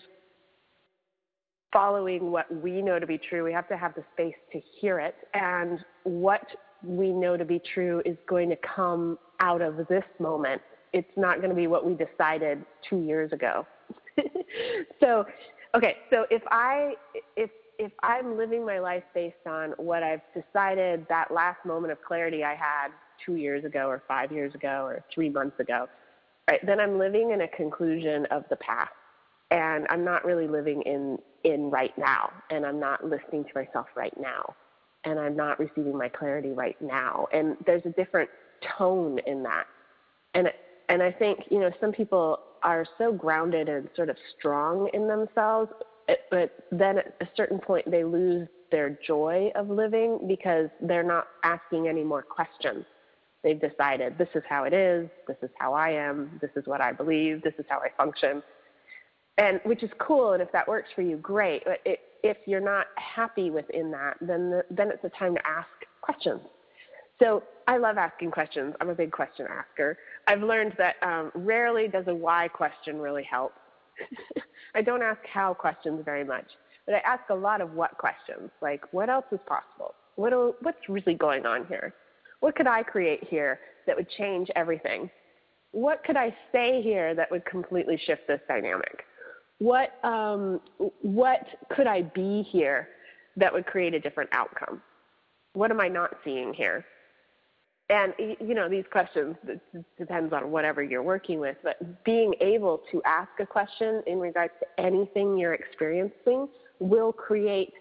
following 1.71 2.31
what 2.31 2.51
we 2.61 2.81
know 2.81 2.99
to 2.99 3.07
be 3.07 3.17
true? 3.17 3.43
We 3.43 3.53
have 3.53 3.67
to 3.69 3.77
have 3.77 3.93
the 3.95 4.03
space 4.13 4.35
to 4.51 4.59
hear 4.79 4.99
it 4.99 5.15
and 5.33 5.79
what 6.03 6.45
we 6.83 7.11
know 7.11 7.37
to 7.37 7.45
be 7.45 7.61
true 7.73 8.01
is 8.05 8.17
going 8.27 8.49
to 8.49 8.57
come 8.75 9.17
out 9.39 9.61
of 9.61 9.77
this 9.87 10.03
moment. 10.19 10.61
It's 10.93 11.11
not 11.17 11.37
going 11.37 11.49
to 11.49 11.55
be 11.55 11.67
what 11.67 11.85
we 11.85 11.95
decided 11.95 12.65
2 12.89 13.01
years 13.01 13.31
ago. 13.31 13.65
so 14.99 15.25
Okay, 15.75 15.97
so 16.09 16.25
if 16.31 16.41
I 16.49 16.93
if 17.37 17.51
if 17.77 17.91
I'm 18.01 18.37
living 18.37 18.65
my 18.65 18.79
life 18.79 19.03
based 19.13 19.45
on 19.47 19.71
what 19.77 20.03
I've 20.03 20.21
decided 20.33 21.05
that 21.09 21.31
last 21.31 21.63
moment 21.65 21.91
of 21.91 22.01
clarity 22.03 22.43
I 22.43 22.55
had 22.55 22.89
two 23.23 23.35
years 23.35 23.63
ago 23.63 23.87
or 23.87 24.03
five 24.07 24.31
years 24.31 24.53
ago 24.55 24.83
or 24.85 25.03
three 25.13 25.29
months 25.29 25.59
ago, 25.59 25.87
right, 26.49 26.59
then 26.65 26.79
I'm 26.79 26.97
living 26.97 27.31
in 27.31 27.41
a 27.41 27.47
conclusion 27.47 28.25
of 28.31 28.43
the 28.49 28.55
past. 28.57 28.91
And 29.51 29.87
I'm 29.89 30.03
not 30.03 30.25
really 30.25 30.47
living 30.47 30.81
in, 30.83 31.17
in 31.43 31.71
right 31.71 31.97
now. 31.97 32.31
And 32.51 32.65
I'm 32.65 32.79
not 32.79 33.03
listening 33.03 33.45
to 33.45 33.49
myself 33.55 33.87
right 33.95 34.13
now. 34.19 34.55
And 35.05 35.19
I'm 35.19 35.35
not 35.35 35.59
receiving 35.59 35.97
my 35.97 36.09
clarity 36.09 36.51
right 36.51 36.79
now. 36.81 37.27
And 37.33 37.57
there's 37.65 37.85
a 37.85 37.89
different 37.89 38.29
tone 38.77 39.19
in 39.25 39.41
that. 39.43 39.65
And 40.35 40.49
and 40.89 41.03
I 41.03 41.11
think, 41.11 41.39
you 41.49 41.59
know, 41.59 41.71
some 41.79 41.91
people 41.91 42.39
are 42.63 42.85
so 42.97 43.13
grounded 43.13 43.69
and 43.69 43.87
sort 43.95 44.09
of 44.09 44.17
strong 44.37 44.89
in 44.93 45.07
themselves, 45.07 45.71
eh, 46.07 46.15
but 46.29 46.65
then 46.71 46.97
at 46.97 47.15
a 47.21 47.27
certain 47.37 47.59
point 47.59 47.89
they 47.89 48.03
lose 48.03 48.47
their 48.71 48.97
joy 49.05 49.51
of 49.55 49.69
living 49.69 50.19
because 50.27 50.69
they're 50.81 51.03
not 51.03 51.27
asking 51.43 51.87
any 51.87 52.03
more 52.03 52.23
questions. 52.23 52.85
They've 53.43 53.59
decided 53.59 54.17
this 54.17 54.27
is 54.35 54.43
how 54.49 54.65
it 54.65 54.73
is, 54.73 55.09
this 55.27 55.37
is 55.41 55.49
how 55.59 55.73
I 55.73 55.91
am, 55.91 56.39
this 56.41 56.51
is 56.55 56.65
what 56.65 56.81
I 56.81 56.91
believe, 56.91 57.41
this 57.41 57.53
is 57.57 57.65
how 57.69 57.79
I 57.79 57.89
function. 57.95 58.43
And 59.37 59.61
which 59.63 59.83
is 59.83 59.89
cool, 59.99 60.33
and 60.33 60.41
if 60.41 60.51
that 60.51 60.67
works 60.67 60.89
for 60.93 61.01
you, 61.01 61.15
great. 61.17 61.63
But 61.63 61.79
it, 61.85 61.99
if 62.23 62.37
you're 62.45 62.59
not 62.59 62.87
happy 62.97 63.49
within 63.49 63.91
that, 63.91 64.17
then 64.19 64.49
the, 64.49 64.65
then 64.69 64.89
it's 64.91 65.03
a 65.05 65.17
time 65.17 65.35
to 65.35 65.47
ask 65.47 65.69
questions. 66.01 66.41
So 67.21 67.43
I 67.67 67.77
love 67.77 67.97
asking 67.97 68.31
questions. 68.31 68.73
I'm 68.79 68.89
a 68.89 68.95
big 68.95 69.11
question 69.11 69.45
asker. 69.49 69.97
I've 70.27 70.41
learned 70.41 70.73
that 70.77 70.95
um, 71.01 71.31
rarely 71.35 71.87
does 71.87 72.05
a 72.07 72.15
why 72.15 72.47
question 72.47 72.99
really 72.99 73.23
help. 73.23 73.53
I 74.75 74.81
don't 74.81 75.03
ask 75.03 75.19
how 75.31 75.53
questions 75.53 76.01
very 76.05 76.23
much, 76.23 76.45
but 76.85 76.95
I 76.95 76.99
ask 76.99 77.23
a 77.29 77.35
lot 77.35 77.61
of 77.61 77.73
what 77.73 77.97
questions, 77.97 78.49
like 78.61 78.81
what 78.91 79.09
else 79.09 79.25
is 79.31 79.39
possible? 79.47 79.93
What 80.15 80.33
what's 80.63 80.87
really 80.87 81.13
going 81.13 81.45
on 81.45 81.65
here? 81.67 81.93
What 82.39 82.55
could 82.55 82.67
I 82.67 82.83
create 82.83 83.23
here 83.29 83.59
that 83.85 83.95
would 83.95 84.09
change 84.17 84.49
everything? 84.55 85.09
What 85.71 86.03
could 86.03 86.17
I 86.17 86.35
say 86.51 86.81
here 86.81 87.13
that 87.15 87.29
would 87.29 87.45
completely 87.45 87.99
shift 88.05 88.27
this 88.27 88.39
dynamic? 88.47 89.03
What, 89.59 90.03
um, 90.03 90.61
what 91.01 91.45
could 91.69 91.85
I 91.85 92.03
be 92.03 92.43
here 92.43 92.87
that 93.35 93.53
would 93.53 93.65
create 93.65 93.93
a 93.93 93.99
different 93.99 94.29
outcome? 94.33 94.81
What 95.53 95.69
am 95.69 95.81
I 95.81 95.89
not 95.89 96.15
seeing 96.23 96.53
here? 96.53 96.85
And 97.89 98.13
you 98.19 98.53
know 98.53 98.69
these 98.69 98.85
questions 98.91 99.35
depends 99.97 100.31
on 100.33 100.51
whatever 100.51 100.83
you're 100.83 101.03
working 101.03 101.39
with 101.39 101.57
but 101.63 102.03
being 102.03 102.33
able 102.39 102.81
to 102.91 103.01
ask 103.05 103.29
a 103.39 103.45
question 103.45 104.03
in 104.05 104.19
regards 104.19 104.53
to 104.59 104.83
anything 104.83 105.37
you're 105.37 105.55
experiencing 105.55 106.47
will 106.79 107.11
create 107.11 107.73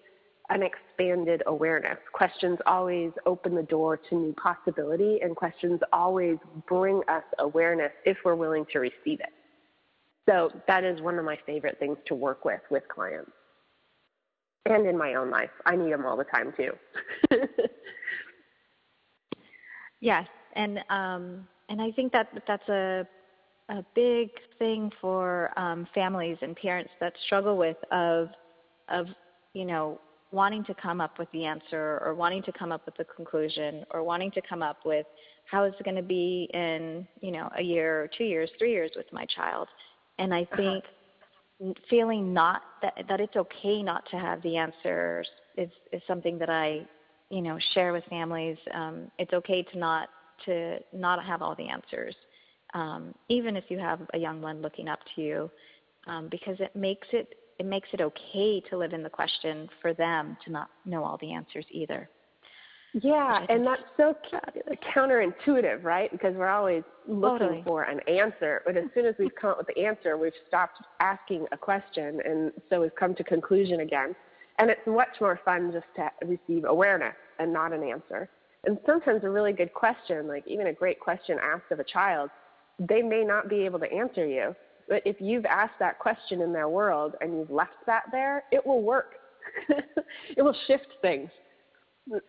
an 0.51 0.63
expanded 0.63 1.43
awareness. 1.47 1.99
Questions 2.13 2.59
always 2.67 3.13
open 3.27 3.55
the 3.55 3.63
door 3.63 3.97
to 3.97 4.15
new 4.15 4.33
possibility 4.35 5.21
and 5.23 5.37
questions 5.37 5.81
always 5.93 6.39
bring 6.67 7.03
us 7.09 7.25
awareness 7.39 7.93
if 8.05 8.17
we're 8.25 8.35
willing 8.35 8.65
to 8.73 8.79
receive 8.79 9.21
it. 9.21 9.33
So 10.29 10.51
that 10.67 10.85
is 10.85 11.01
one 11.01 11.19
of 11.19 11.25
my 11.25 11.39
favorite 11.47 11.79
things 11.79 11.99
to 12.07 12.15
work 12.15 12.45
with 12.45 12.61
with 12.71 12.83
clients. 12.89 13.31
And 14.67 14.87
in 14.87 14.99
my 14.99 15.15
own 15.15 15.31
life. 15.31 15.51
I 15.65 15.77
need 15.77 15.93
them 15.93 16.05
all 16.05 16.17
the 16.17 16.25
time 16.25 16.53
too 16.57 16.73
Yes, 20.01 20.27
and 20.55 20.79
um, 20.91 21.47
and 21.69 21.81
I 21.81 21.91
think 21.93 22.13
that 22.13 22.29
that's 22.47 22.69
a 22.69 23.07
a 23.71 23.85
big 23.95 24.31
thing 24.59 24.91
for 25.01 25.51
um, 25.59 25.87
families 25.95 26.39
and 26.41 26.57
parents 26.57 26.91
that 27.01 27.13
struggle 27.27 27.57
with 27.57 27.77
of 27.91 28.29
of 28.89 29.07
you 29.53 29.65
know 29.65 30.01
wanting 30.31 30.65
to 30.65 30.75
come 30.75 31.01
up 31.01 31.19
with 31.19 31.31
the 31.33 31.45
answer 31.45 32.01
or 32.05 32.15
wanting 32.15 32.43
to 32.43 32.53
come 32.53 32.73
up 32.73 32.85
with 32.87 32.97
the 32.97 33.05
conclusion 33.05 33.85
or 33.91 34.03
wanting 34.03 34.31
to 34.31 34.43
come 34.49 34.63
up 34.63 34.79
with 34.85 35.07
how 35.51 35.65
is 35.65 35.73
it 35.79 35.85
going 35.85 35.97
to 35.97 36.03
be 36.03 36.49
in 36.53 37.07
you 37.21 37.31
know 37.31 37.49
a 37.57 37.63
year 37.63 38.03
or 38.03 38.09
two 38.09 38.25
years 38.25 38.51
three 38.59 38.73
years 38.73 38.91
with 38.97 39.07
my 39.13 39.25
child 39.27 39.69
and 40.19 40.35
i 40.35 40.43
uh-huh. 40.43 40.57
think 40.57 40.85
uh-huh. 41.63 41.73
feeling 41.89 42.33
not 42.33 42.63
that 42.83 42.95
that 43.09 43.21
it's 43.21 43.37
okay 43.37 43.83
not 43.83 44.05
to 44.11 44.19
have 44.19 44.43
the 44.43 44.57
answers 44.57 45.27
is 45.57 45.71
is 45.93 46.03
something 46.07 46.39
that 46.39 46.51
i 46.51 46.87
you 47.31 47.43
know 47.43 47.59
share 47.75 47.93
with 47.93 48.05
families 48.05 48.57
um, 48.75 49.11
it's 49.19 49.33
okay 49.33 49.63
to 49.63 49.79
not 49.79 50.09
to 50.45 50.79
not 50.93 51.25
have 51.25 51.43
all 51.43 51.55
the 51.57 51.69
answers 51.69 52.15
um, 52.75 53.15
even 53.29 53.57
if 53.57 53.65
you 53.69 53.79
have 53.79 54.01
a 54.15 54.19
young 54.19 54.41
one 54.41 54.61
looking 54.63 54.89
up 54.89 55.01
to 55.15 55.23
you 55.23 55.51
um, 56.07 56.29
because 56.31 56.57
it 56.61 56.75
makes 56.75 57.09
it 57.13 57.35
it 57.59 57.67
makes 57.67 57.89
it 57.93 58.01
okay 58.01 58.61
to 58.71 58.77
live 58.77 58.93
in 58.93 59.03
the 59.03 59.11
question 59.11 59.69
for 59.83 59.93
them 59.95 60.37
to 60.45 60.53
not 60.53 60.71
know 60.85 61.05
all 61.05 61.19
the 61.21 61.33
answers 61.33 61.65
either 61.71 62.09
Yeah, 62.95 63.45
and 63.49 63.67
that's 63.67 63.83
so 63.97 64.15
counterintuitive, 64.95 65.85
right? 65.85 66.11
Because 66.11 66.35
we're 66.35 66.49
always 66.49 66.83
looking 67.07 67.39
totally. 67.39 67.63
for 67.67 67.83
an 67.83 68.01
answer, 68.09 68.63
but 68.65 68.77
as 68.77 68.85
soon 68.95 69.05
as 69.05 69.15
we've 69.19 69.35
come 69.39 69.51
up 69.51 69.59
with 69.59 69.67
the 69.75 69.85
answer, 69.85 70.17
we've 70.17 70.33
stopped 70.47 70.79
asking 71.01 71.47
a 71.53 71.57
question, 71.57 72.21
and 72.25 72.51
so 72.71 72.81
we've 72.81 72.95
come 72.95 73.15
to 73.17 73.25
conclusion 73.25 73.81
again. 73.81 74.15
And 74.59 74.71
it's 74.71 74.87
much 74.87 75.21
more 75.21 75.41
fun 75.45 75.73
just 75.73 75.87
to 75.97 76.11
receive 76.27 76.65
awareness 76.65 77.15
and 77.39 77.53
not 77.53 77.73
an 77.73 77.83
answer. 77.83 78.29
And 78.65 78.79
sometimes 78.87 79.23
a 79.23 79.31
really 79.31 79.53
good 79.53 79.73
question, 79.73 80.27
like 80.27 80.45
even 80.47 80.67
a 80.67 80.73
great 80.73 80.99
question 80.99 81.39
asked 81.41 81.71
of 81.71 81.79
a 81.79 81.85
child, 81.85 82.31
they 82.79 83.03
may 83.03 83.25
not 83.25 83.49
be 83.49 83.65
able 83.65 83.79
to 83.79 83.93
answer 83.93 84.27
you. 84.27 84.55
But 84.89 85.03
if 85.05 85.17
you've 85.21 85.47
asked 85.47 85.79
that 85.79 85.99
question 85.99 86.41
in 86.41 86.53
their 86.53 86.69
world 86.69 87.15
and 87.21 87.39
you've 87.39 87.51
left 87.51 87.87
that 87.87 88.05
there, 88.11 88.45
it 88.51 88.67
will 88.67 88.83
work. 88.83 89.15
it 90.37 90.43
will 90.43 90.57
shift 90.67 90.89
things 91.03 91.31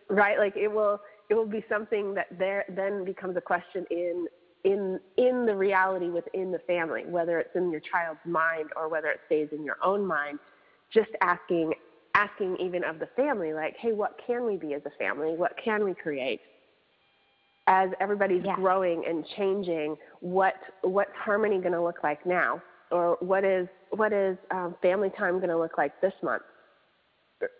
right? 0.08 0.38
Like 0.38 0.56
it 0.56 0.68
will 0.68 1.00
it 1.28 1.34
will 1.34 1.46
be 1.46 1.64
something 1.68 2.14
that 2.14 2.26
there 2.38 2.64
then 2.74 3.04
becomes 3.04 3.36
a 3.36 3.40
question 3.40 3.86
in 3.90 4.26
in 4.64 5.00
in 5.16 5.46
the 5.46 5.54
reality 5.54 6.08
within 6.08 6.52
the 6.52 6.58
family, 6.60 7.04
whether 7.06 7.38
it's 7.38 7.54
in 7.54 7.70
your 7.70 7.80
child's 7.80 8.20
mind 8.24 8.70
or 8.76 8.88
whether 8.88 9.08
it 9.08 9.20
stays 9.26 9.48
in 9.52 9.64
your 9.64 9.76
own 9.82 10.06
mind. 10.06 10.38
Just 10.92 11.10
asking 11.20 11.72
asking 12.14 12.56
even 12.60 12.84
of 12.84 12.98
the 12.98 13.08
family, 13.16 13.52
like, 13.52 13.76
hey, 13.76 13.92
what 13.92 14.20
can 14.26 14.44
we 14.44 14.56
be 14.56 14.74
as 14.74 14.82
a 14.86 14.90
family? 14.98 15.34
What 15.36 15.52
can 15.62 15.84
we 15.84 15.94
create? 15.94 16.40
As 17.66 17.90
everybody's 18.00 18.42
yeah. 18.44 18.56
growing 18.56 19.04
and 19.06 19.24
changing, 19.36 19.96
what 20.20 20.54
what's 20.82 21.14
harmony 21.14 21.58
going 21.58 21.72
to 21.72 21.82
look 21.82 22.02
like 22.02 22.24
now, 22.26 22.60
or 22.90 23.16
what 23.20 23.44
is 23.44 23.68
what 23.90 24.12
is 24.12 24.36
um, 24.50 24.74
family 24.82 25.10
time 25.16 25.36
going 25.36 25.50
to 25.50 25.58
look 25.58 25.78
like 25.78 26.00
this 26.00 26.14
month? 26.22 26.42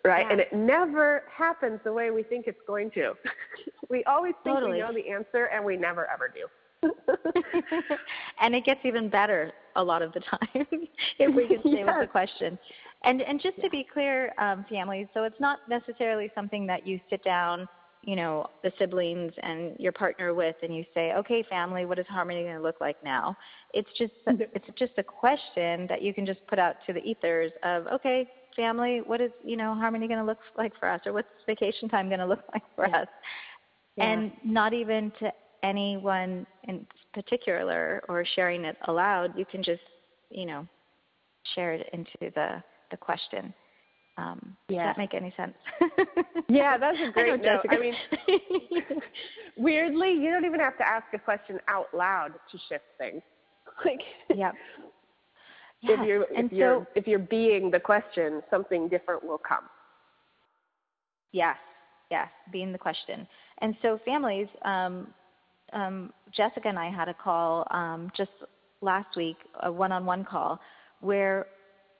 right? 0.04 0.26
Yeah. 0.26 0.32
And 0.32 0.40
it 0.40 0.52
never 0.52 1.24
happens 1.34 1.80
the 1.84 1.92
way 1.92 2.10
we 2.10 2.22
think 2.22 2.46
it's 2.46 2.60
going 2.66 2.90
to. 2.92 3.14
we 3.90 4.04
always 4.04 4.34
think 4.44 4.56
totally. 4.56 4.72
we 4.72 4.78
know 4.80 4.92
the 4.92 5.08
answer, 5.08 5.46
and 5.46 5.64
we 5.64 5.76
never 5.76 6.08
ever 6.10 6.32
do. 6.32 6.46
and 8.40 8.54
it 8.54 8.64
gets 8.64 8.80
even 8.84 9.10
better 9.10 9.52
a 9.76 9.84
lot 9.84 10.00
of 10.02 10.12
the 10.12 10.20
time 10.30 10.66
if 11.18 11.34
we 11.34 11.46
can 11.46 11.60
stay 11.60 11.78
yes. 11.78 11.86
with 11.86 12.00
the 12.00 12.06
question. 12.10 12.58
And 13.04 13.22
and 13.22 13.40
just 13.40 13.56
yeah. 13.58 13.64
to 13.64 13.70
be 13.70 13.86
clear, 13.90 14.32
um, 14.38 14.64
families, 14.68 15.06
so 15.14 15.24
it's 15.24 15.40
not 15.40 15.60
necessarily 15.68 16.30
something 16.34 16.66
that 16.66 16.86
you 16.86 17.00
sit 17.08 17.24
down, 17.24 17.66
you 18.02 18.14
know, 18.14 18.46
the 18.62 18.72
siblings 18.78 19.32
and 19.42 19.74
your 19.78 19.92
partner 19.92 20.34
with, 20.34 20.56
and 20.62 20.74
you 20.76 20.84
say, 20.94 21.12
okay, 21.14 21.42
family, 21.48 21.86
what 21.86 21.98
is 21.98 22.06
harmony 22.08 22.42
going 22.42 22.56
to 22.56 22.62
look 22.62 22.80
like 22.80 23.02
now? 23.02 23.36
It's 23.72 23.88
just 23.96 24.12
it's 24.26 24.66
just 24.78 24.92
a 24.98 25.02
question 25.02 25.86
that 25.88 26.02
you 26.02 26.12
can 26.12 26.26
just 26.26 26.46
put 26.46 26.58
out 26.58 26.76
to 26.86 26.92
the 26.92 27.00
ethers 27.00 27.52
of, 27.62 27.86
okay, 27.86 28.28
family, 28.54 29.00
what 29.06 29.20
is, 29.20 29.30
you 29.44 29.56
know, 29.56 29.74
harmony 29.74 30.06
going 30.06 30.18
to 30.18 30.24
look 30.24 30.38
like 30.58 30.72
for 30.78 30.88
us 30.88 31.00
or 31.06 31.12
what's 31.12 31.28
vacation 31.46 31.88
time 31.88 32.08
going 32.08 32.20
to 32.20 32.26
look 32.26 32.42
like 32.52 32.62
for 32.76 32.86
yeah. 32.86 33.02
us? 33.02 33.08
Yeah. 33.96 34.12
And 34.12 34.32
not 34.44 34.72
even 34.72 35.12
to 35.20 35.32
anyone 35.62 36.46
in 36.64 36.86
particular 37.12 38.02
or 38.08 38.24
sharing 38.34 38.64
it 38.64 38.76
aloud, 38.88 39.36
you 39.38 39.44
can 39.44 39.62
just, 39.62 39.80
you 40.30 40.46
know, 40.46 40.66
share 41.54 41.74
it 41.74 41.88
into 41.92 42.10
the, 42.20 42.62
the 42.90 42.96
question. 42.96 43.52
Um, 44.16 44.56
yeah. 44.68 44.86
Does 44.86 44.96
that 44.96 44.98
make 44.98 45.14
any 45.14 45.32
sense? 45.36 45.54
yeah, 46.48 46.76
that's 46.76 46.98
a 46.98 47.10
great 47.12 47.40
note. 47.40 47.64
I 47.70 47.78
mean, 47.78 47.94
weirdly, 49.56 50.12
you 50.12 50.30
don't 50.30 50.44
even 50.44 50.60
have 50.60 50.76
to 50.78 50.86
ask 50.86 51.06
a 51.14 51.18
question 51.18 51.58
out 51.68 51.86
loud 51.94 52.32
to 52.50 52.58
shift 52.68 52.84
things. 52.98 53.22
Like, 53.84 54.00
yeah. 54.34 54.52
Yeah. 55.82 55.94
If 55.94 56.06
you're 56.06 56.26
if 56.30 56.52
you're 56.52 56.86
if 56.94 57.06
you're 57.06 57.18
being 57.18 57.70
the 57.70 57.80
question, 57.80 58.42
something 58.50 58.88
different 58.88 59.24
will 59.24 59.38
come. 59.38 59.64
Yes, 61.32 61.56
yes, 62.10 62.28
being 62.52 62.72
the 62.72 62.78
question. 62.78 63.26
And 63.62 63.74
so 63.80 63.98
families, 64.04 64.48
um, 64.64 65.06
um, 65.72 66.12
Jessica 66.36 66.68
and 66.68 66.78
I 66.78 66.90
had 66.90 67.08
a 67.08 67.14
call 67.14 67.66
um, 67.70 68.10
just 68.14 68.30
last 68.82 69.16
week, 69.16 69.36
a 69.62 69.72
one-on-one 69.72 70.24
call, 70.24 70.60
where 71.00 71.46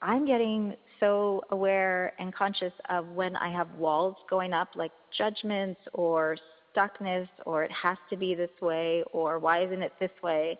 I'm 0.01 0.25
getting 0.25 0.75
so 0.99 1.41
aware 1.51 2.13
and 2.19 2.33
conscious 2.33 2.73
of 2.89 3.07
when 3.09 3.35
I 3.35 3.51
have 3.51 3.69
walls 3.75 4.15
going 4.29 4.53
up, 4.53 4.69
like 4.75 4.91
judgments 5.17 5.79
or 5.93 6.37
stuckness, 6.75 7.27
or 7.45 7.63
it 7.63 7.71
has 7.71 7.97
to 8.09 8.17
be 8.17 8.35
this 8.35 8.49
way, 8.61 9.03
or 9.11 9.39
why 9.39 9.63
isn't 9.65 9.81
it 9.81 9.93
this 9.99 10.11
way? 10.23 10.57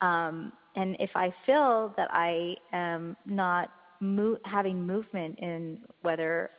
Um, 0.00 0.52
and 0.76 0.96
if 0.98 1.10
I 1.14 1.34
feel 1.44 1.92
that 1.96 2.08
I 2.12 2.56
am 2.72 3.16
not 3.26 3.70
mo- 4.00 4.38
having 4.44 4.86
movement 4.86 5.38
in 5.38 5.78
whether, 6.02 6.50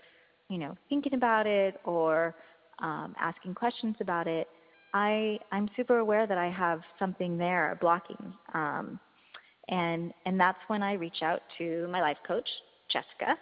you 0.50 0.58
know, 0.58 0.76
thinking 0.90 1.14
about 1.14 1.48
it 1.48 1.80
or 1.86 2.36
um, 2.80 3.16
asking 3.20 3.56
questions 3.56 3.96
about 4.00 4.28
it, 4.28 4.48
I 4.94 5.40
I'm 5.52 5.70
super 5.76 6.00
aware 6.00 6.28
that 6.28 6.38
I 6.38 6.50
have 6.50 6.82
something 7.00 7.38
there 7.38 7.78
blocking, 7.80 8.34
um, 8.54 9.00
and 9.70 10.14
and 10.26 10.40
that's 10.40 10.60
when 10.68 10.84
I 10.84 10.94
reach 10.94 11.22
out 11.22 11.42
to 11.58 11.88
my 11.90 12.02
life 12.02 12.18
coach, 12.28 12.50
Jessica, 12.92 13.38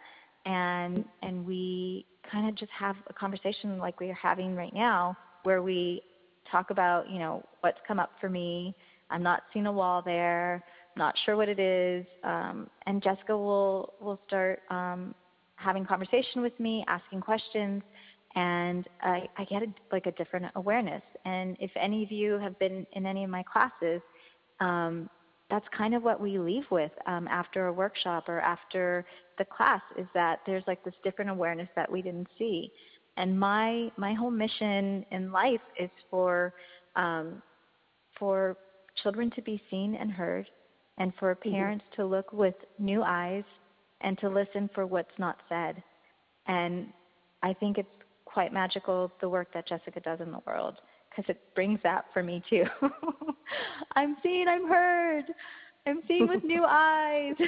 and 0.46 1.06
and 1.22 1.46
we 1.46 2.06
kind 2.32 2.48
of 2.48 2.56
just 2.56 2.72
have 2.78 2.96
a 3.08 3.14
conversation 3.14 3.78
like 3.78 4.00
we're 4.00 4.14
having 4.14 4.56
right 4.56 4.74
now, 4.74 5.18
where 5.44 5.62
we 5.62 6.02
talk 6.52 6.70
about 6.70 7.10
you 7.10 7.20
know 7.20 7.44
what's 7.62 7.80
come 7.88 8.00
up 8.00 8.12
for 8.20 8.30
me 8.30 8.76
I'm 9.10 9.24
not 9.24 9.44
seeing 9.54 9.66
a 9.66 9.72
wall 9.72 10.02
there, 10.04 10.64
not 10.96 11.16
sure 11.26 11.36
what 11.36 11.50
it 11.50 11.60
is. 11.60 12.06
Um, 12.24 12.70
and 12.86 13.02
Jessica 13.02 13.36
will, 13.36 13.94
will 14.00 14.20
start 14.28 14.62
um, 14.70 15.16
having 15.56 15.86
conversation 15.86 16.42
with 16.42 16.58
me, 16.60 16.86
asking 16.88 17.22
questions, 17.22 17.82
and 18.36 18.88
I, 19.02 19.28
I 19.38 19.46
get 19.46 19.64
a, 19.64 19.68
like 19.92 20.06
a 20.06 20.12
different 20.12 20.46
awareness. 20.56 21.02
And 21.26 21.58
if 21.60 21.72
any 21.76 22.04
of 22.04 22.12
you 22.12 22.34
have 22.40 22.58
been 22.60 22.86
in 22.94 23.06
any 23.06 23.24
of 23.24 23.30
my 23.30 23.44
classes, 23.44 24.02
um, 24.60 25.10
that's 25.50 25.66
kind 25.76 25.96
of 25.96 26.04
what 26.04 26.22
we 26.22 26.38
leave 26.38 26.66
with 26.70 26.92
um, 27.08 27.28
after 27.28 27.68
a 27.68 27.74
workshop 27.74 28.30
or 28.30 28.40
after 28.40 29.06
the 29.38 29.46
class 29.46 29.82
is 29.98 30.06
that 30.14 30.40
there's 30.46 30.64
like 30.68 30.84
this 30.84 30.94
different 31.04 31.32
awareness 31.32 31.70
that 31.76 31.92
we 31.92 32.02
didn't 32.02 32.28
see. 32.38 32.72
And 33.18 33.38
my 33.38 33.92
my 33.98 34.14
whole 34.14 34.32
mission 34.32 35.06
in 35.12 35.32
life 35.32 35.62
is 35.80 35.90
for 36.10 36.54
um, 36.96 37.42
for 38.18 38.58
children 39.02 39.32
to 39.32 39.42
be 39.42 39.62
seen 39.70 39.96
and 39.96 40.12
heard, 40.12 40.46
and 40.98 41.14
for 41.20 41.36
mm-hmm. 41.36 41.52
parents 41.52 41.86
mm-hmm. 41.92 42.02
to 42.02 42.08
look 42.08 42.32
with 42.32 42.56
new 42.78 43.02
eyes 43.02 43.44
and 44.02 44.18
to 44.20 44.30
listen 44.30 44.70
for 44.74 44.86
what's 44.86 45.18
not 45.18 45.38
said. 45.50 45.82
And 46.48 46.88
I 47.44 47.54
think 47.54 47.78
it's 47.78 47.88
quite 48.26 48.54
magical 48.54 49.12
the 49.22 49.30
work 49.30 49.48
that 49.54 49.68
Jessica 49.68 50.00
does 50.00 50.20
in 50.22 50.32
the 50.32 50.42
world 50.46 50.76
because 51.20 51.36
it 51.36 51.56
brings 51.56 51.80
that 51.84 52.06
for 52.14 52.24
me 52.24 52.42
too. 52.50 52.64
I'm 53.96 54.18
seen, 54.24 54.48
I'm 54.48 54.68
heard, 54.68 55.26
I'm 55.86 56.02
seen 56.08 56.28
with 56.28 56.44
new 56.44 56.64
eyes. 56.68 57.36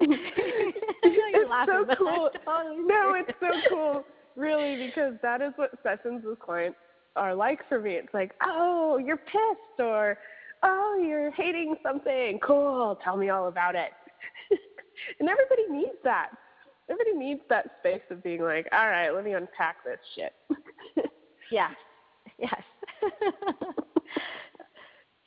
it's 0.00 1.66
so 1.66 1.84
cool. 1.96 2.30
No, 2.46 3.14
it's 3.14 3.32
so 3.40 3.50
cool, 3.68 4.04
really, 4.36 4.86
because 4.86 5.14
that 5.22 5.40
is 5.42 5.52
what 5.56 5.70
sessions 5.82 6.22
with 6.24 6.38
clients 6.40 6.78
are 7.14 7.34
like 7.34 7.60
for 7.68 7.80
me. 7.80 7.92
It's 7.92 8.12
like, 8.12 8.32
oh, 8.42 8.98
you're 9.04 9.16
pissed, 9.16 9.80
or 9.80 10.18
oh, 10.62 11.02
you're 11.06 11.30
hating 11.32 11.76
something. 11.82 12.38
Cool, 12.42 12.98
tell 13.02 13.16
me 13.16 13.30
all 13.30 13.48
about 13.48 13.74
it. 13.74 13.90
and 15.20 15.28
everybody 15.28 15.66
needs 15.70 15.96
that. 16.04 16.30
Everybody 16.88 17.16
needs 17.16 17.40
that 17.48 17.66
space 17.80 18.02
of 18.10 18.22
being 18.22 18.42
like, 18.42 18.68
all 18.72 18.86
right, 18.86 19.10
let 19.10 19.24
me 19.24 19.32
unpack 19.32 19.82
this 19.84 19.98
shit. 20.14 20.32
Yeah, 21.50 21.68
yes. 22.38 22.62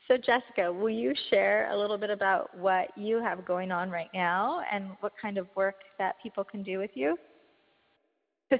so, 0.07 0.17
Jessica, 0.17 0.71
will 0.71 0.89
you 0.89 1.13
share 1.29 1.71
a 1.71 1.77
little 1.77 1.97
bit 1.97 2.09
about 2.09 2.57
what 2.57 2.89
you 2.97 3.21
have 3.21 3.45
going 3.45 3.71
on 3.71 3.89
right 3.89 4.09
now 4.13 4.61
and 4.71 4.89
what 4.99 5.13
kind 5.21 5.37
of 5.37 5.47
work 5.55 5.75
that 5.97 6.15
people 6.21 6.43
can 6.43 6.63
do 6.63 6.77
with 6.77 6.91
you? 6.93 7.17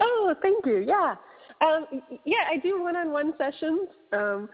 oh, 0.00 0.34
thank 0.42 0.64
you. 0.66 0.84
Yeah. 0.86 1.14
Um, 1.62 1.86
yeah, 2.24 2.44
I 2.50 2.58
do 2.58 2.82
one-on-one 2.82 3.34
sessions. 3.36 3.88
Um, 4.12 4.48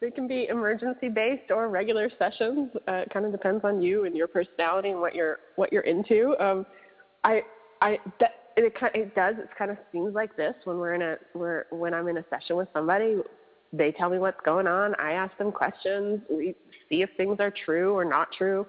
they 0.00 0.10
can 0.10 0.28
be 0.28 0.48
emergency 0.48 1.08
based 1.08 1.50
or 1.50 1.68
regular 1.68 2.10
sessions. 2.18 2.70
Uh, 2.88 2.92
it 2.92 3.10
kind 3.12 3.24
of 3.24 3.32
depends 3.32 3.64
on 3.64 3.80
you 3.80 4.04
and 4.04 4.16
your 4.16 4.28
personality 4.28 4.90
and 4.90 5.00
what 5.00 5.14
you're 5.14 5.38
what 5.56 5.72
you're 5.72 5.82
into. 5.82 6.36
Um, 6.40 6.66
I 7.22 7.42
I 7.80 7.98
that, 8.20 8.43
it, 8.56 8.74
it 8.94 9.14
does. 9.14 9.36
It 9.38 9.48
kind 9.58 9.70
of 9.70 9.76
seems 9.92 10.14
like 10.14 10.36
this 10.36 10.54
when 10.64 10.78
we're 10.78 10.94
in 10.94 11.02
a 11.02 11.16
we're 11.34 11.64
when 11.70 11.94
I'm 11.94 12.08
in 12.08 12.18
a 12.18 12.24
session 12.30 12.56
with 12.56 12.68
somebody. 12.72 13.16
They 13.72 13.90
tell 13.92 14.08
me 14.08 14.18
what's 14.18 14.40
going 14.44 14.66
on. 14.66 14.94
I 15.00 15.12
ask 15.12 15.36
them 15.36 15.50
questions. 15.50 16.20
We 16.30 16.54
see 16.88 17.02
if 17.02 17.10
things 17.16 17.38
are 17.40 17.52
true 17.64 17.92
or 17.96 18.04
not 18.04 18.28
true. 18.32 18.66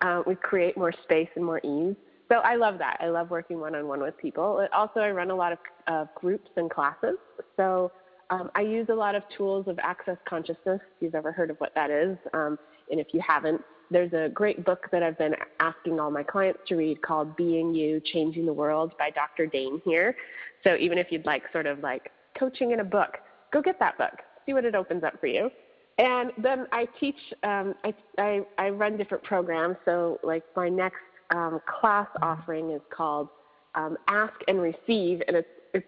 Uh, 0.00 0.22
we 0.26 0.34
create 0.34 0.76
more 0.76 0.92
space 1.04 1.28
and 1.36 1.44
more 1.44 1.60
ease. 1.62 1.94
So 2.28 2.36
I 2.36 2.56
love 2.56 2.78
that. 2.78 2.96
I 3.00 3.08
love 3.08 3.30
working 3.30 3.60
one 3.60 3.74
on 3.74 3.86
one 3.86 4.00
with 4.00 4.16
people. 4.18 4.66
Also, 4.72 5.00
I 5.00 5.10
run 5.10 5.30
a 5.30 5.34
lot 5.34 5.52
of 5.52 5.58
uh, 5.86 6.04
groups 6.14 6.50
and 6.56 6.70
classes. 6.70 7.16
So 7.56 7.92
um, 8.30 8.50
I 8.54 8.62
use 8.62 8.88
a 8.90 8.94
lot 8.94 9.14
of 9.14 9.22
tools 9.36 9.68
of 9.68 9.78
access 9.78 10.16
consciousness. 10.28 10.80
If 10.96 11.02
you've 11.02 11.14
ever 11.14 11.32
heard 11.32 11.50
of 11.50 11.58
what 11.58 11.72
that 11.74 11.90
is, 11.90 12.16
um, 12.32 12.58
And 12.90 13.00
if 13.00 13.08
you 13.12 13.20
haven't, 13.20 13.60
there's 13.90 14.12
a 14.12 14.28
great 14.32 14.64
book 14.64 14.88
that 14.92 15.02
I've 15.02 15.18
been 15.18 15.34
asking 15.60 16.00
all 16.00 16.10
my 16.10 16.22
clients 16.22 16.60
to 16.68 16.76
read 16.76 17.02
called 17.02 17.36
Being 17.36 17.74
You, 17.74 18.00
Changing 18.00 18.46
the 18.46 18.52
World 18.52 18.92
by 18.98 19.10
Dr. 19.10 19.46
Dain 19.46 19.80
Heer. 19.84 20.16
So 20.64 20.76
even 20.76 20.98
if 20.98 21.08
you'd 21.10 21.26
like 21.26 21.44
sort 21.52 21.66
of 21.66 21.80
like 21.80 22.10
coaching 22.38 22.72
in 22.72 22.80
a 22.80 22.84
book, 22.84 23.18
go 23.52 23.62
get 23.62 23.78
that 23.78 23.96
book. 23.98 24.12
See 24.44 24.52
what 24.52 24.64
it 24.64 24.74
opens 24.74 25.04
up 25.04 25.20
for 25.20 25.26
you. 25.26 25.50
And 25.98 26.32
then 26.38 26.66
I 26.72 26.86
teach, 27.00 27.16
um, 27.42 27.74
I, 27.84 27.94
I, 28.18 28.40
I 28.58 28.68
run 28.70 28.96
different 28.96 29.24
programs. 29.24 29.76
So 29.84 30.18
like 30.22 30.42
my 30.54 30.68
next 30.68 30.96
um, 31.30 31.60
class 31.80 32.08
offering 32.22 32.70
is 32.70 32.82
called 32.94 33.28
um, 33.74 33.96
Ask 34.08 34.34
and 34.48 34.60
Receive, 34.60 35.22
and 35.26 35.36
it's, 35.36 35.48
it's 35.74 35.86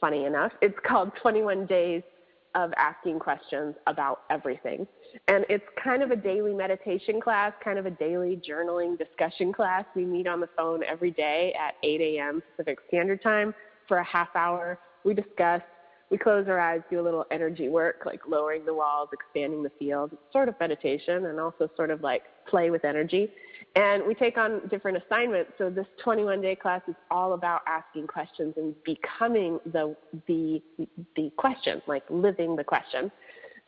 funny 0.00 0.24
enough, 0.24 0.52
it's 0.60 0.76
called 0.86 1.12
21 1.20 1.66
Days 1.66 2.02
of 2.56 2.72
Asking 2.76 3.20
Questions 3.20 3.76
About 3.86 4.22
Everything. 4.30 4.86
And 5.28 5.44
it's 5.48 5.64
kind 5.82 6.02
of 6.02 6.10
a 6.10 6.16
daily 6.16 6.54
meditation 6.54 7.20
class, 7.20 7.52
kind 7.62 7.78
of 7.78 7.86
a 7.86 7.90
daily 7.90 8.40
journaling 8.48 8.98
discussion 8.98 9.52
class. 9.52 9.84
We 9.94 10.04
meet 10.04 10.26
on 10.26 10.40
the 10.40 10.48
phone 10.56 10.82
every 10.82 11.10
day 11.12 11.54
at 11.60 11.74
8 11.84 12.00
a.m. 12.00 12.42
Pacific 12.56 12.78
Standard 12.88 13.22
Time 13.22 13.54
for 13.86 13.98
a 13.98 14.04
half 14.04 14.34
hour. 14.34 14.78
We 15.04 15.14
discuss, 15.14 15.60
we 16.10 16.18
close 16.18 16.46
our 16.48 16.60
eyes, 16.60 16.82
do 16.88 17.00
a 17.00 17.02
little 17.02 17.24
energy 17.30 17.68
work, 17.68 18.02
like 18.06 18.20
lowering 18.28 18.64
the 18.64 18.74
walls, 18.74 19.08
expanding 19.12 19.62
the 19.62 19.72
field, 19.78 20.16
sort 20.32 20.48
of 20.48 20.54
meditation, 20.60 21.26
and 21.26 21.40
also 21.40 21.68
sort 21.76 21.90
of 21.90 22.02
like 22.02 22.22
play 22.48 22.70
with 22.70 22.84
energy. 22.84 23.28
And 23.74 24.06
we 24.06 24.14
take 24.14 24.38
on 24.38 24.60
different 24.70 25.02
assignments. 25.04 25.50
So 25.58 25.68
this 25.68 25.86
21 26.02 26.40
day 26.40 26.54
class 26.54 26.80
is 26.86 26.94
all 27.10 27.32
about 27.32 27.62
asking 27.66 28.06
questions 28.06 28.54
and 28.56 28.74
becoming 28.84 29.58
the, 29.66 29.96
the, 30.28 30.62
the 31.16 31.30
question, 31.36 31.82
like 31.86 32.04
living 32.08 32.54
the 32.54 32.64
question. 32.64 33.10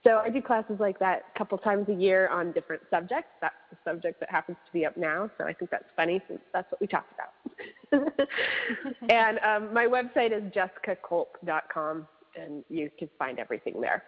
So 0.05 0.18
I 0.18 0.31
do 0.31 0.40
classes 0.40 0.77
like 0.79 1.01
that 1.01 1.24
a 1.35 1.38
couple 1.38 1.59
times 1.59 1.88
a 1.88 1.92
year 1.92 2.29
on 2.29 2.53
different 2.53 2.83
subjects. 2.88 3.31
That's 3.40 3.55
the 3.70 3.77
subject 3.85 4.20
that 4.20 4.31
happens 4.31 4.57
to 4.64 4.72
be 4.72 4.87
up 4.87 4.96
now. 4.96 5.29
So 5.37 5.44
I 5.44 5.53
think 5.53 5.72
that's 5.72 5.85
funny 5.96 6.22
since 6.29 6.40
that's 6.53 6.70
what 6.70 6.81
we 6.81 6.87
talked 6.87 7.12
about. 7.12 8.12
and 9.11 9.40
um, 9.40 9.74
my 9.74 9.87
website 9.87 10.31
is 10.31 10.44
jessicacolp.com 10.53 12.07
and 12.38 12.64
you 12.68 12.90
can 12.98 13.09
find 13.18 13.38
everything 13.38 13.81
there. 13.81 14.03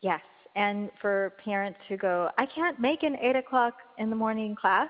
Yes, 0.00 0.20
and 0.54 0.90
for 1.00 1.34
parents 1.44 1.78
who 1.88 1.96
go, 1.96 2.30
I 2.38 2.46
can't 2.46 2.80
make 2.80 3.02
an 3.02 3.16
8 3.20 3.36
o'clock 3.36 3.74
in 3.98 4.10
the 4.10 4.16
morning 4.16 4.54
class, 4.54 4.88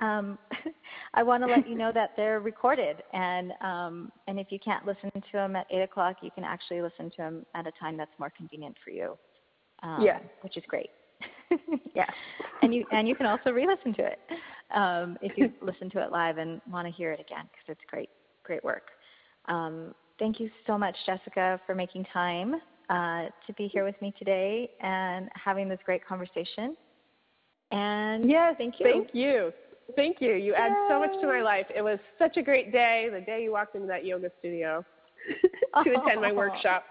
um, 0.00 0.38
I 1.14 1.22
want 1.22 1.42
to 1.42 1.48
let 1.48 1.68
you 1.68 1.74
know 1.74 1.90
that 1.92 2.10
they're 2.16 2.40
recorded. 2.40 3.02
And, 3.12 3.52
um, 3.62 4.12
and 4.26 4.38
if 4.38 4.48
you 4.50 4.58
can't 4.58 4.84
listen 4.84 5.10
to 5.12 5.32
them 5.32 5.56
at 5.56 5.66
8 5.70 5.82
o'clock, 5.82 6.16
you 6.22 6.30
can 6.30 6.44
actually 6.44 6.82
listen 6.82 7.10
to 7.10 7.16
them 7.16 7.46
at 7.54 7.66
a 7.66 7.72
time 7.80 7.96
that's 7.96 8.10
more 8.18 8.30
convenient 8.36 8.76
for 8.84 8.90
you, 8.90 9.16
um, 9.82 10.02
yeah. 10.02 10.18
which 10.42 10.56
is 10.56 10.64
great. 10.68 10.90
yeah. 11.94 12.06
And 12.62 12.74
you, 12.74 12.84
and 12.92 13.08
you 13.08 13.14
can 13.14 13.26
also 13.26 13.50
re-listen 13.50 13.94
to 13.94 14.04
it 14.04 14.18
um, 14.74 15.16
if 15.22 15.38
you 15.38 15.52
listen 15.62 15.88
to 15.90 16.02
it 16.02 16.12
live 16.12 16.38
and 16.38 16.60
want 16.70 16.86
to 16.86 16.92
hear 16.92 17.12
it 17.12 17.20
again 17.20 17.48
because 17.50 17.64
it's 17.68 17.80
great, 17.88 18.10
great 18.44 18.62
work. 18.62 18.88
Um, 19.46 19.94
thank 20.18 20.40
you 20.40 20.50
so 20.66 20.78
much, 20.78 20.96
Jessica, 21.04 21.60
for 21.66 21.74
making 21.74 22.06
time 22.12 22.56
uh, 22.88 23.26
to 23.46 23.52
be 23.56 23.68
here 23.68 23.84
with 23.84 24.00
me 24.00 24.14
today 24.18 24.70
and 24.80 25.28
having 25.34 25.68
this 25.68 25.78
great 25.84 26.06
conversation. 26.06 26.76
And 27.72 28.28
yes, 28.28 28.54
thank 28.58 28.74
you. 28.78 28.86
Thank 28.86 29.08
you. 29.12 29.52
Thank 29.94 30.20
you. 30.20 30.34
You 30.34 30.52
Yay. 30.52 30.58
add 30.58 30.72
so 30.88 30.98
much 30.98 31.12
to 31.20 31.26
my 31.26 31.42
life. 31.42 31.66
It 31.74 31.82
was 31.82 31.98
such 32.18 32.36
a 32.36 32.42
great 32.42 32.72
day, 32.72 33.08
the 33.12 33.20
day 33.20 33.42
you 33.42 33.52
walked 33.52 33.74
into 33.74 33.86
that 33.88 34.04
yoga 34.04 34.30
studio 34.38 34.84
to 35.84 35.90
attend 35.90 36.20
my 36.20 36.32
workshop. 36.32 36.84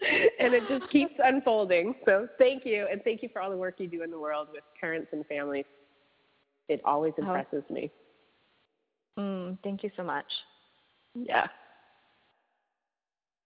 and 0.40 0.54
it 0.54 0.62
just 0.68 0.90
keeps 0.90 1.14
unfolding. 1.22 1.94
So 2.06 2.26
thank 2.38 2.64
you. 2.64 2.86
And 2.90 3.02
thank 3.04 3.22
you 3.22 3.28
for 3.32 3.42
all 3.42 3.50
the 3.50 3.56
work 3.56 3.76
you 3.78 3.86
do 3.86 4.02
in 4.02 4.10
the 4.10 4.18
world 4.18 4.48
with 4.52 4.62
parents 4.80 5.08
and 5.12 5.24
families. 5.26 5.66
It 6.68 6.80
always 6.84 7.12
oh. 7.18 7.22
impresses 7.22 7.64
oh. 7.68 7.74
me. 7.74 7.90
Mm, 9.18 9.58
thank 9.62 9.82
you 9.82 9.90
so 9.96 10.02
much. 10.02 10.26
Yeah. 11.14 11.46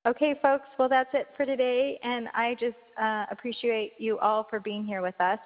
Okay, 0.08 0.34
folks, 0.40 0.64
well, 0.78 0.88
that's 0.88 1.10
it 1.12 1.26
for 1.36 1.44
today, 1.44 1.98
and 2.02 2.28
I 2.32 2.56
just 2.58 2.78
uh, 2.98 3.26
appreciate 3.30 3.92
you 3.98 4.18
all 4.20 4.46
for 4.48 4.58
being 4.58 4.86
here 4.86 5.02
with 5.02 5.20
us. 5.20 5.38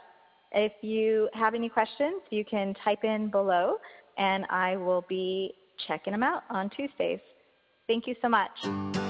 If 0.53 0.71
you 0.83 1.29
have 1.35 1.55
any 1.55 1.69
questions, 1.69 2.23
you 2.31 2.45
can 2.45 2.73
type 2.85 3.03
in 3.03 3.29
below, 3.29 3.79
and 4.19 4.47
I 4.51 4.77
will 4.77 5.05
be 5.09 5.53
checking 5.89 6.13
them 6.13 6.23
out 6.23 6.45
on 6.49 6.71
Tuesdays. 6.71 7.19
Thank 7.89 8.07
you 8.07 8.15
so 8.23 8.29
much. 8.29 9.02